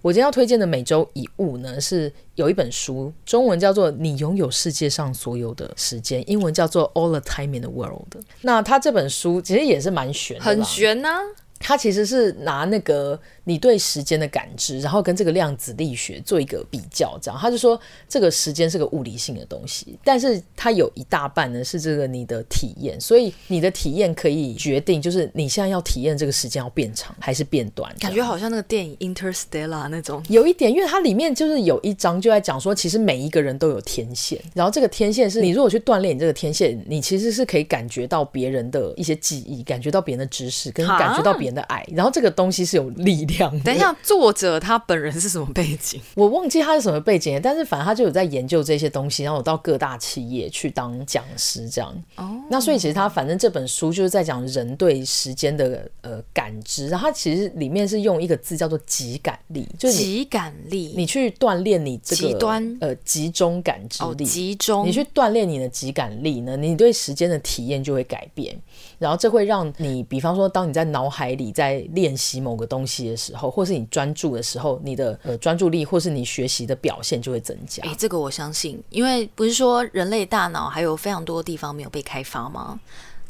[0.00, 8.06] 我今天要推荐的每周一物呢，是有一本书，中文叫做《你拥有世界上所有的时间》，英文叫做《All the Time in the World》。
[8.42, 11.20] 那他这本书其实也是蛮玄的，很玄呢、啊。
[11.68, 13.20] 他其实是拿那个。
[13.44, 27.90] 你对时间的感知，然后跟这个量子力学做一个比较，这样他就说这个时间是个物理性的东西，但是它有一大半呢是这个你的体验，所以你的体验可以决定，就是你现在要体验这个时间要变长还是变短。
[27.98, 43.58] 感觉好像那个电影 Interstellar 那种，有一点，因为它里面就是有一章就在讲说，其实每一个人都有天线，然后这个天线是你如果去锻炼你这个天线，你其实是可以感觉到别人的一些记忆，感觉到别人的知识，跟感觉到别人的爱，然后这个东西是有力量。
[43.60, 46.00] 等一下，作者他本人是什么背景？
[46.14, 51.92] 我忘记他是什么背景，但是反正他就有在研究这些东西，然后到各大企业去当讲师这样。
[52.16, 68.56] 哦，那所以其实他反正这本书就是在讲人对时间的呃感知，然后他其实里面是用一个字叫做极感力，就是极感力，你去锻炼你这个极端呃集中感知力，哦、集中，你去锻炼你的极感力呢，你对时间的体验就会改变。
[68.98, 77.82] 然后这会让你，比方说，当你在脑海里在练习某个东西的时候，或是你专注的时候，你的呃专注力或是你学习的表现就会增加。
[77.84, 82.78] 诶，这个我相信，因为不是说人类大脑还有非常多地方没有被开发吗？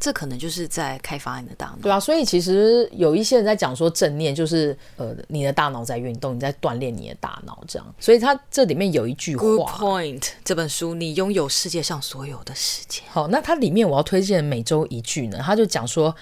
[0.01, 7.95] 这可能就是在开发你的大脑，对啊，所以其实有一些人在讲说正念就是呃你的大脑在运动，你在锻炼你的大脑这样。
[7.99, 10.23] 所以它这里面有一句话，Good point。
[10.45, 13.03] 这本书你拥有世界上所有的时间。
[13.09, 16.15] 好，那它里面我要推荐每周一句呢，他就讲说，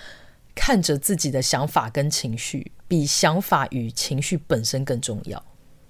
[0.58, 5.43] 看着自己的想法跟情绪，比想法与情绪本身更重要。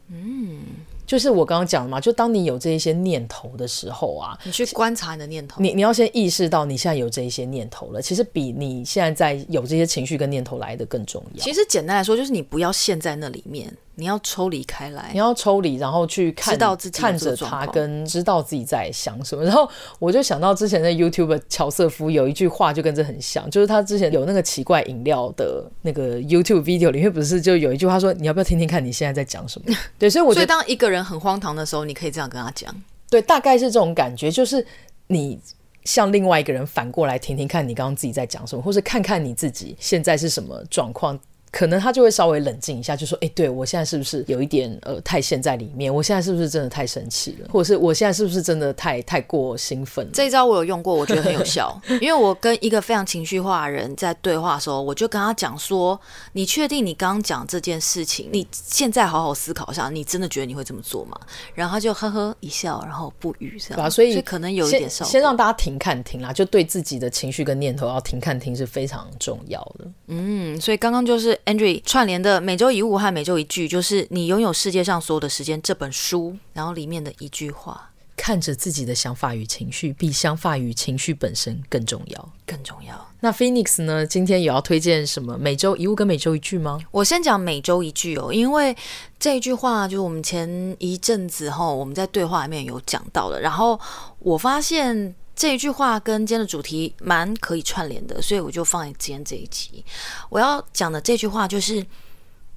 [0.09, 0.59] 嗯。
[1.07, 11.41] 就是我刚刚讲的嘛，就当你有这一些念头的时候啊，你去观察你的念头，你你要先意识到你现在有这一些念头了，其实比你现在在有这些情绪跟念头来的更重要。
[11.41, 13.74] 其实简单来说，就是你不要陷在那里面。
[13.99, 19.43] 你要抽离开来，你要抽离，然后去看，知道自己看着他，跟知道自己在想什么。
[19.43, 19.67] 然后
[19.97, 29.75] 我就想到之前的 YouTube 乔瑟夫有一句话就跟这很像，就是他之前有那个奇怪饮料的那个 YouTube video 里面不是就有一句话说，你要不要听听看你现在在讲什么？
[29.97, 32.71] 对，所以我觉得所以当一个人很荒唐的时候，你可以这样跟他讲。
[33.09, 34.63] 对，大概是这种感觉，就是
[35.07, 35.39] 你
[35.85, 41.19] 向另外一个人反过来听听看你刚刚自己在讲什么，或是看看你自己现在是什么状况。
[41.51, 45.93] 可能他就会稍微冷静一下，就说：“哎、欸，对我现在是不是有一点呃太陷在里面？
[45.93, 47.49] 我现在是不是真的太生气了？
[47.51, 51.79] 或者是我现在是不是真的太太过兴奋？”这一招我有用过，我觉得很有效。
[52.01, 55.99] 因为我跟一个非常情绪化的人在对话的时候，我就跟他讲说
[56.33, 58.29] ：“你确定你刚刚讲这件事情？
[58.31, 61.17] 你现在好好思考一下，你真的觉得你会这么做吗？”
[61.55, 63.89] 然后他就呵呵一笑，然后不语，这样。
[63.89, 65.11] 所以，所以可能有一点效果。
[65.11, 69.87] 先让大家停看停啦，就对自己的情绪跟念头要停看停是非常重要的。
[70.07, 83.07] 嗯，所以刚刚就是 Andrew 串联的每周一物和每周一句，就是你拥有世界上所有的时间这本书，然后里面的一句话：看着自己的想法与情绪，比想法与情绪本身更重要，更重要。
[83.19, 84.05] 那 Phoenix 呢？
[84.05, 86.79] 今天也要推荐什么每周一物跟每周一句吗？
[86.91, 88.75] 我先讲每周一句哦，因为
[89.17, 93.79] 这一句话就是我们前一阵子后我们在对话里面有讲到的，然后
[94.19, 95.15] 我发现。
[95.38, 99.85] 这一句话跟今天的主题蛮可以串联的，所以我就放在今天这一集。
[100.29, 101.85] 我要讲的这句话就是：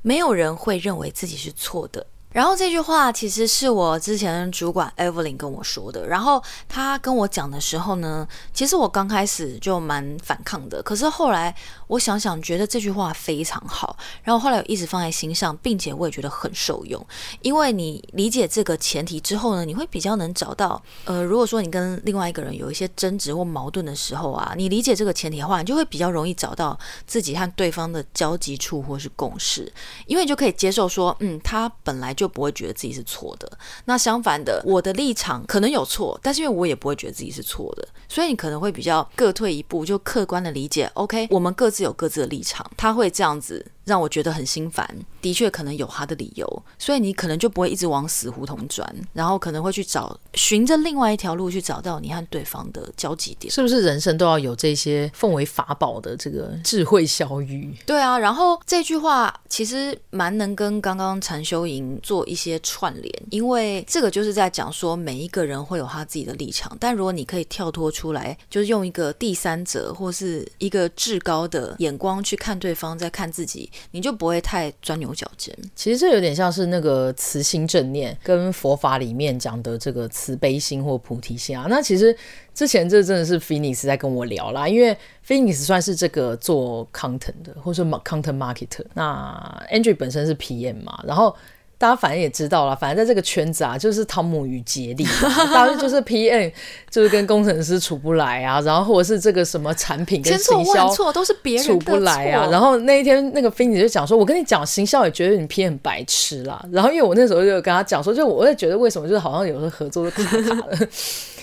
[0.01, 2.07] 没有人会认为自己是错的。
[2.33, 6.07] 然后这句话其实是我之前主管 Evelyn 跟我说的。
[6.07, 10.83] 然后他跟我讲的时候呢，其实我刚开始就蛮反抗的。
[10.83, 11.55] 可是后来
[11.91, 13.97] 我想想，觉得这句话非常好。
[14.23, 17.05] 然后后来我一直放在心上，并且我也觉得很受用。
[17.43, 26.79] 因为你理解这个前提之后呢，你会比较能找到，呃，如果说你跟另外一个人有一些争执或矛盾的时候啊，你理解这个前提的话，你就会比较容易找到
[27.09, 29.73] 自己和对方的交集处或是共识。
[30.07, 32.15] 因为你就可以接受说，嗯，他本来。
[32.21, 33.51] 就不会觉得自己是错的。
[33.87, 40.91] 那相反的，我的立场可能有错，但是因为我也不会觉得自己是错的，所以你可能会比较各退一步，就客观的理解。
[40.93, 43.65] OK，我们各自有各自的立场，他会这样子。
[43.91, 44.89] 让我觉得很心烦，
[45.21, 53.51] 的确可能有他的理由，所以你可能就不会一直往死胡同转，然后可能会去找循着另外一条路去找到你和对方的交集点。
[53.51, 57.75] 是不是人生都要有这些奉为法宝的这个智慧小语？
[57.85, 73.69] 对啊，然后这句话其实蛮能跟刚刚禅修营做一些串联，因为这个就是在讲说每一个人会有他自己的立场，但如果你可以跳脱出来，就是用一个第三者或是一个至高的眼光去看对方，在看自己。
[73.91, 75.57] 你就不会太钻牛角尖。
[75.75, 81.67] 其实这有点像是那个慈心正念，跟佛法里面讲的这个慈悲心或菩提心啊。
[81.69, 82.17] 那其实
[82.55, 88.85] 之前这真的是 Phoenix 在跟我聊啦，因为 Phoenix 算是这个做 content 的，或者说 content marketer。
[88.95, 91.37] 那 Andrew 本身是 PM 嘛，然后。
[91.81, 95.07] 大家反正也知道了，反正在这个圈子啊，就是汤姆与杰利，
[95.51, 96.53] 大家就是 PM，
[96.91, 102.47] 就是跟工程师处不来啊，然后或者是这个什么产品跟行销错都是别人处不来啊。
[102.51, 106.63] 然后那一天那个 Phoenix 就讲说，我跟你讲，行销也觉得你 PM 很白痴啦。
[106.71, 110.89] 然后因为我那时候就跟他讲说，就我也觉得为什么就是好像有时候合作都卡卡的。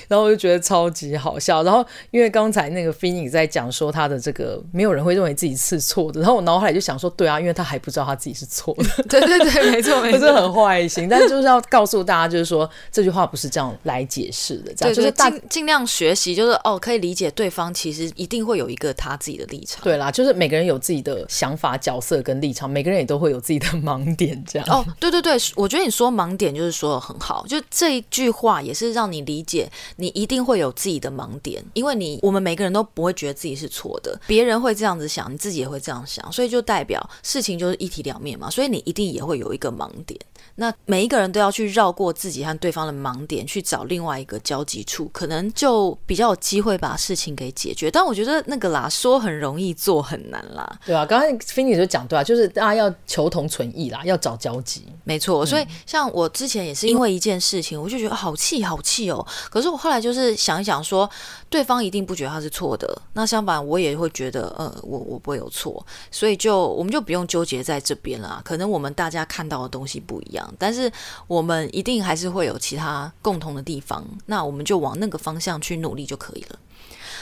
[0.07, 1.63] 然后我就觉得超级好笑。
[1.63, 6.21] 然后因为刚才那个 Phoenix 在讲说他的这个没有人会认为自己是错的。
[6.21, 9.03] 然后我脑海里就想说，对啊，因为他还不知道他自己是错的。
[9.09, 11.07] 对对对，没错 没错，不是很坏心。
[11.09, 14.73] 但是就是要告诉大家，就是说这句话不是这样来解释的。
[14.73, 19.83] 这样就是尽尽量学习，就是哦，可以理解对方其实一定会有一个他自己的立场。
[19.83, 24.43] 对啦，就是每个人有自己的想法、角色跟立场，每个人也都会有自己的盲点。
[24.47, 27.45] 这样哦，对对对，我觉得你说盲点就是说的很好。
[27.47, 30.73] 就这一句话也是让你理解，你一定会有。
[30.77, 40.19] 自己的盲点，因为你我们每个人都不会觉得自己是错的，别人会这样子想，你自己也会这样想，所以就代表事情就是一体两面嘛，所以你一定也会有一个盲点。
[40.59, 47.89] 那每一个人都要去绕过自己和对方的盲点，去找另外一个交集处，可能就比较有机会把事情给解决。
[47.91, 50.79] 但我觉得那个啦，说很容易，做很难啦。
[50.85, 54.85] 对啊，刚刚 Finny 就讲对啊，就是大家要求同存异啦，要找交集。
[55.03, 59.25] 没错，所以像我之前也是因为一件事情，我就觉得好气好气哦。
[59.49, 61.09] 可是我后来就是想一想说，
[61.49, 68.41] 对方一定不觉得他是错的，那相反我也会觉得，呃，我我不会有错，所以就我们就不用纠结在这边啦。
[68.43, 70.46] 可能我们大家看到的东西不一样。
[70.57, 70.91] 但是
[71.27, 76.59] 我们一定还是会有其他共同的地方，那我们就往那个方向去努力就可以了。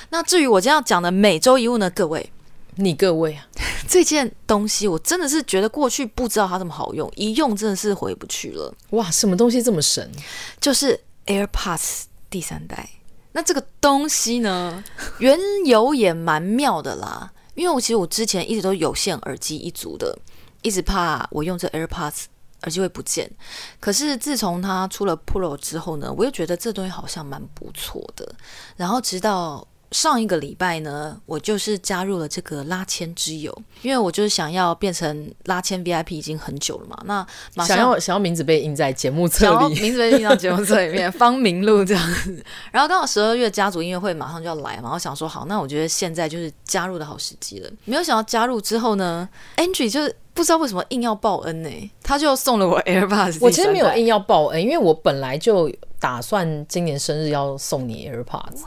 [0.10, 2.32] 那至于我今天要讲的每周一物呢，各位，
[2.76, 3.48] 你各位啊，
[3.90, 8.74] 这件东西我真的是觉得过去不知道它这么好用，一用真的是回不去了。
[8.92, 10.12] 哇，什么东西这么神？
[10.62, 12.90] 就是 AirPods 第三代。
[13.32, 14.84] 那这个东西呢，
[15.20, 20.18] 缘由也蛮妙的啦，因为我其实我之前一直都有线耳机一族的，
[20.62, 22.26] 一直怕我用这 AirPods。
[22.66, 23.32] 耳机会不见，
[23.80, 28.36] 可是自从它出了 Pro 之后呢，我又觉得这东西好像蛮不错的。
[28.76, 36.98] 然后直到上一个礼拜呢，我就是加入了这个拉纤之友，因为我就是想要变成拉纤 VIP 已经很久了嘛。
[37.06, 37.26] 那
[37.56, 42.44] 马上想要想要名字被印在节目册里，名字被印到节目册里面， 方明路这样子。
[42.72, 47.70] 然后刚好十二月家族音乐会马上就要来嘛，我想说好，那我觉得现在就是加入的好时机了。
[47.86, 49.28] 没有想到加入之后呢
[49.58, 50.16] ，Angie 就是。
[50.36, 51.90] 不知道为什么硬要报恩呢、欸？
[52.04, 53.38] 他就送了我 AirPods。
[53.40, 55.72] 我其实没有硬要报恩，因为我本来就
[56.06, 58.62] 打算今年生日要送你 AirPods。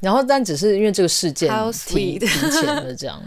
[0.00, 1.50] 然后但只是因为这个事件
[1.86, 3.18] 提提前了这样。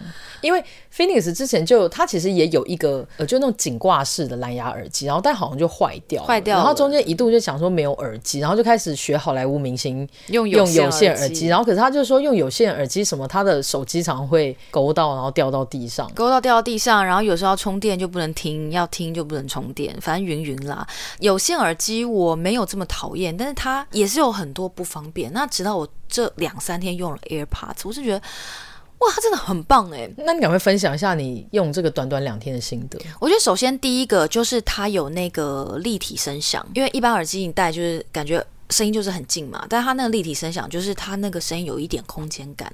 [0.42, 0.64] 因为
[0.96, 6.58] Phoenix 之前就他其实也有一个呃，就那种颈挂式的蓝牙耳机，然后但好像就坏掉，坏掉。
[6.58, 20.88] 然后中间一度就想说没有耳机，然后就开始学好莱坞明星用有线耳机，然后可是他就说用有线耳机什么，他的手机常常会勾到，然后掉到地上，勾到掉到地上，然后有时候要充电就不能听，要听就不能充电，反正云云啦。
[21.20, 25.32] 有线耳机我没有这么讨厌，但是它也是有很多不方便。
[25.34, 28.22] 那直到我这两三天用了 AirPods，我是觉得。
[29.04, 30.08] 哇，它真的很棒哎！
[30.16, 33.00] 那你赶快分享一下你用这个短短两天的心得。
[33.20, 42.72] 我觉得首先第一个就是它有那个立体声响，因为一般耳机你戴就是感觉声音就是很近嘛，但它那个立体声响就是它那个声音有一点空间感。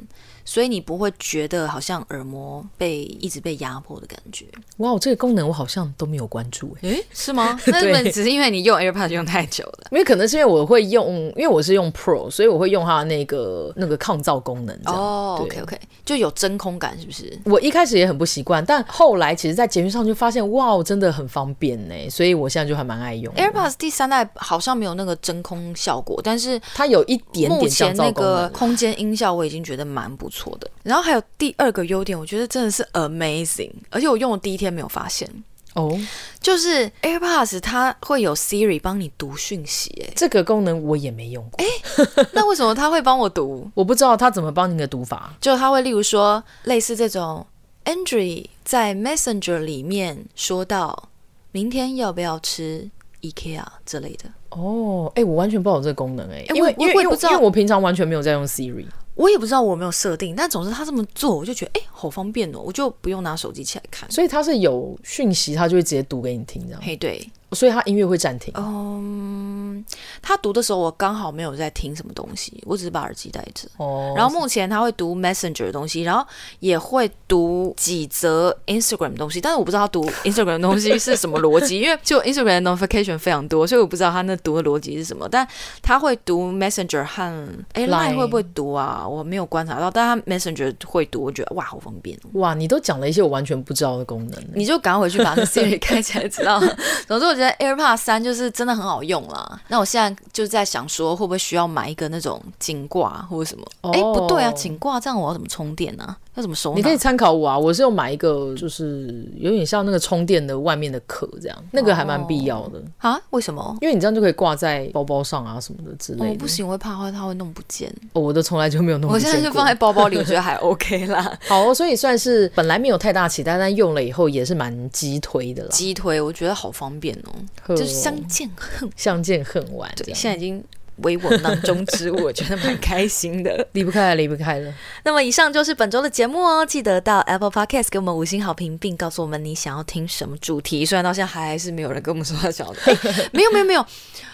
[0.47, 4.45] 所以你不会觉得好像耳膜被一直被压迫的感觉。
[4.77, 7.59] 哇，这个功能我好像都没有关注诶，诶， 是吗？
[7.65, 14.73] 那只是因为你用 AirPods 用太久了，因为可能是因为我会用，因为我是用 Pro，所以我会用它的那个那个抗噪功能。
[14.85, 17.37] 哦，OK OK，就有真空感，是不是？
[17.43, 23.33] 我一开始也很不习惯，但后来其实，在捷运上就发现，哇，真的很方便呢，所以我现在就还蛮爱用。
[23.35, 27.97] AirPods 第三代好像没有那个真空效果，但是它有一点点降噪功能。
[27.97, 30.69] 目前那个空间音效我已经觉得蛮不错的。
[30.83, 35.29] 然后还有第二个优点，我觉得真的是 amazing，而且我用的第一天没有发现。
[35.73, 35.95] 哦，
[36.41, 41.63] 就是 AirPods 它会有 Siri 帮你读讯息，哎，这个功能我也没用过。
[41.63, 43.69] 哎，那为什么它会帮我读？
[43.75, 45.31] 我不知道它怎么帮你的读法。
[45.39, 47.45] 就它会例如说，类似这种
[47.85, 51.09] Android 在 Messenger 里面说到，
[51.51, 52.89] 明天要不要吃
[53.21, 54.25] IKEA 之类的。
[54.49, 58.87] 哦，哎，我完全不知道这个功能，哎，因为因为因为我平常完全没有在用 Siri。
[59.17, 64.09] 我也不知道我有没有设定，但总之他这么做，我就觉得哎、欸，好方便哦，我就不用拿手机起来看。
[64.11, 66.81] 所以他是有讯息，他就会直接读给你听，这样。
[66.81, 67.27] 嘿，对。
[67.51, 68.53] 所以他音乐会暂停。
[68.57, 69.83] 嗯，
[70.21, 73.67] 他读的时候我刚好没有在听什么东西，我只是把耳机戴着。
[73.77, 74.13] 哦。
[74.15, 76.25] 然后目前他会读 Messenger 的东西，然后
[76.59, 85.27] 也会读几则 Instagram 的东西，但是我不知道他读 Instagram 的东西是什么逻辑， 因为就 Instagram 的 notification 非常多，所以我不知道他那读的逻辑是什么。
[85.29, 85.47] 但
[85.81, 89.07] 他会读 Messenger 和哎 Line 会不会读啊？
[89.07, 92.19] 我没有观察到，但他 Messenger 会读，我觉得哇，好方便。
[92.33, 96.59] 哇，你都讲了一些我完全不知道的功能，你就赶快回去把那 Siri 开起来，知道。
[97.07, 97.36] 总之我。
[97.37, 99.61] 我觉得 AirPods 三就是真的很好用啦。
[99.67, 103.63] 那我现在就在想说，会不会需要买一个那种颈挂或者什么？
[103.93, 106.17] 哎、oh.，不对啊，颈挂这样我要怎么充电呢、啊？
[106.37, 106.75] 要怎么收？
[106.75, 113.13] 你可以参考我啊，我是有买一个，就是有点像那个充电的外面的壳这样，那个还蛮必要的啊。
[113.13, 113.21] Oh.
[113.31, 113.75] 为什么？
[113.81, 116.27] 因为你这样就可以挂在包包上啊什么的之类的。
[116.27, 117.91] Oh, 不行，我会怕它它会弄不见。
[118.13, 119.27] 哦，我都从来就没有弄不见。
[119.27, 121.35] 我现在就放在包包里，我觉得还 OK 啦。
[121.49, 125.69] 好，所以算是本来没有太大期待，但用了以后也是蛮激推的了。
[125.69, 127.75] 激推，我觉得好方便哦。
[127.75, 130.63] 就是相见恨相见恨晚，对，现在已经
[131.03, 134.73] 为我囊中之物，我觉得蛮开心的， 离不开了，离不开了。
[135.03, 140.85] 那么以上就是本周的节目哦，记得到 Apple Podcast 给我们五星好评，并告诉我们你想要听什么主题。
[140.85, 143.85] 虽然到现在还是没有人跟我们说他想要的，欸， 没有没有没有，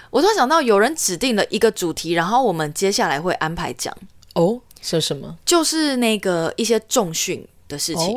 [0.09, 3.95] 我突然想到有人指定了一个主题，然后我们接下来会安排讲
[4.36, 5.38] 哦，是什么？
[5.45, 7.45] 就是那个一些重训。
[7.70, 8.11] 的事情，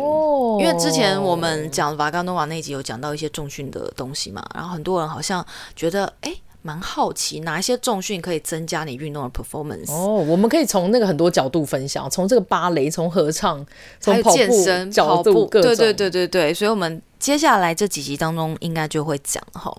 [0.58, 5.44] 因为之前我们讲瓦冈诺瓦那集有讲到一些重训的东西嘛，然后很多人好像
[5.74, 6.34] 觉得哎，
[6.66, 13.64] 蛮好奇哪一些重训可以增加你运动的 performance 哦，我们可以从那个很多角度分享，从这个芭蕾，从合唱，
[14.00, 19.72] 从健身角度，对对对对对，所以我们接下来这几集当中应该就会讲哈。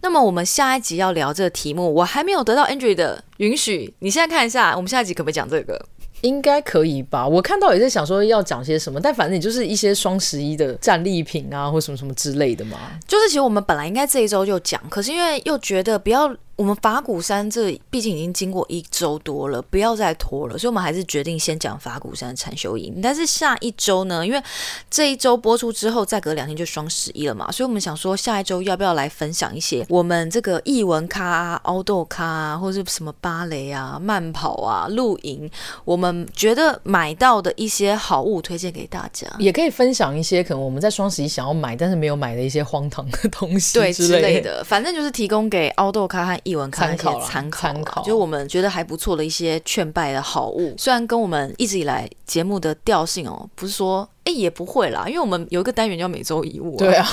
[0.00, 5.78] 那么我们下一集要聊这个题目，我还没有得到 Andrew 的允许，你现在看一下，我们下一集可不可以讲这个？
[6.22, 7.26] 应该可以吧？
[7.26, 12.78] 我看到也在想说要讲些什么，但反正也就是一些双十一的战利品啊，或什么什么之类的嘛。
[13.06, 16.34] 就是其实我们本来应该这一周就讲，可是因为又觉得不要。
[16.60, 23.00] 我们法鼓山这毕竟已经经过一周多了，不要再拖了，所以我们还是决定先讲法鼓山的禅修营。
[23.02, 24.42] 但是下一周呢，因为
[24.90, 35.50] 这一周播出之后，再隔两天就双十一了嘛， 所以我们想说下一周要不要来分享一些我们这个艺文咖啊、凹豆咖啊，或者是什么芭蕾啊、慢跑啊、露营，
[35.86, 46.38] 我们觉得买到的一些好物推荐给大家，也可以分享一些可能我们在双十一想要买但是没有买的一些荒唐的东西对之类的，反正就是提供给凹豆咖和。
[46.50, 57.06] 艺文参考，参考，就我们觉得还不错的一些劝败的好物，虽然跟我们一直以来节目的调性哦，不是说哎也不会啦，因为我们有一个单元叫每周一物，对啊，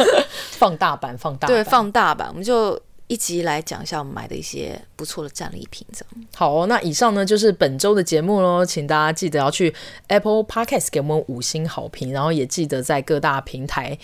[0.52, 2.78] 放大版，放大版，对，放大版，我们就
[3.08, 6.26] 一集来讲一下我们买的一些不错的战利品，这样。
[6.34, 9.74] 好哦，那以上呢就是本周的节目喽，请大家记得要去
[10.08, 13.98] Apple Podcast 给我们五星好评，然后也记得在各大平台。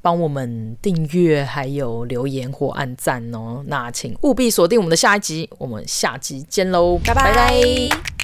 [0.00, 3.62] 帮我们订阅，还有留言或按赞哦。
[3.66, 7.22] 那请务必锁定我们的下一集，我们下集见喽，拜拜。
[7.24, 8.17] 拜拜。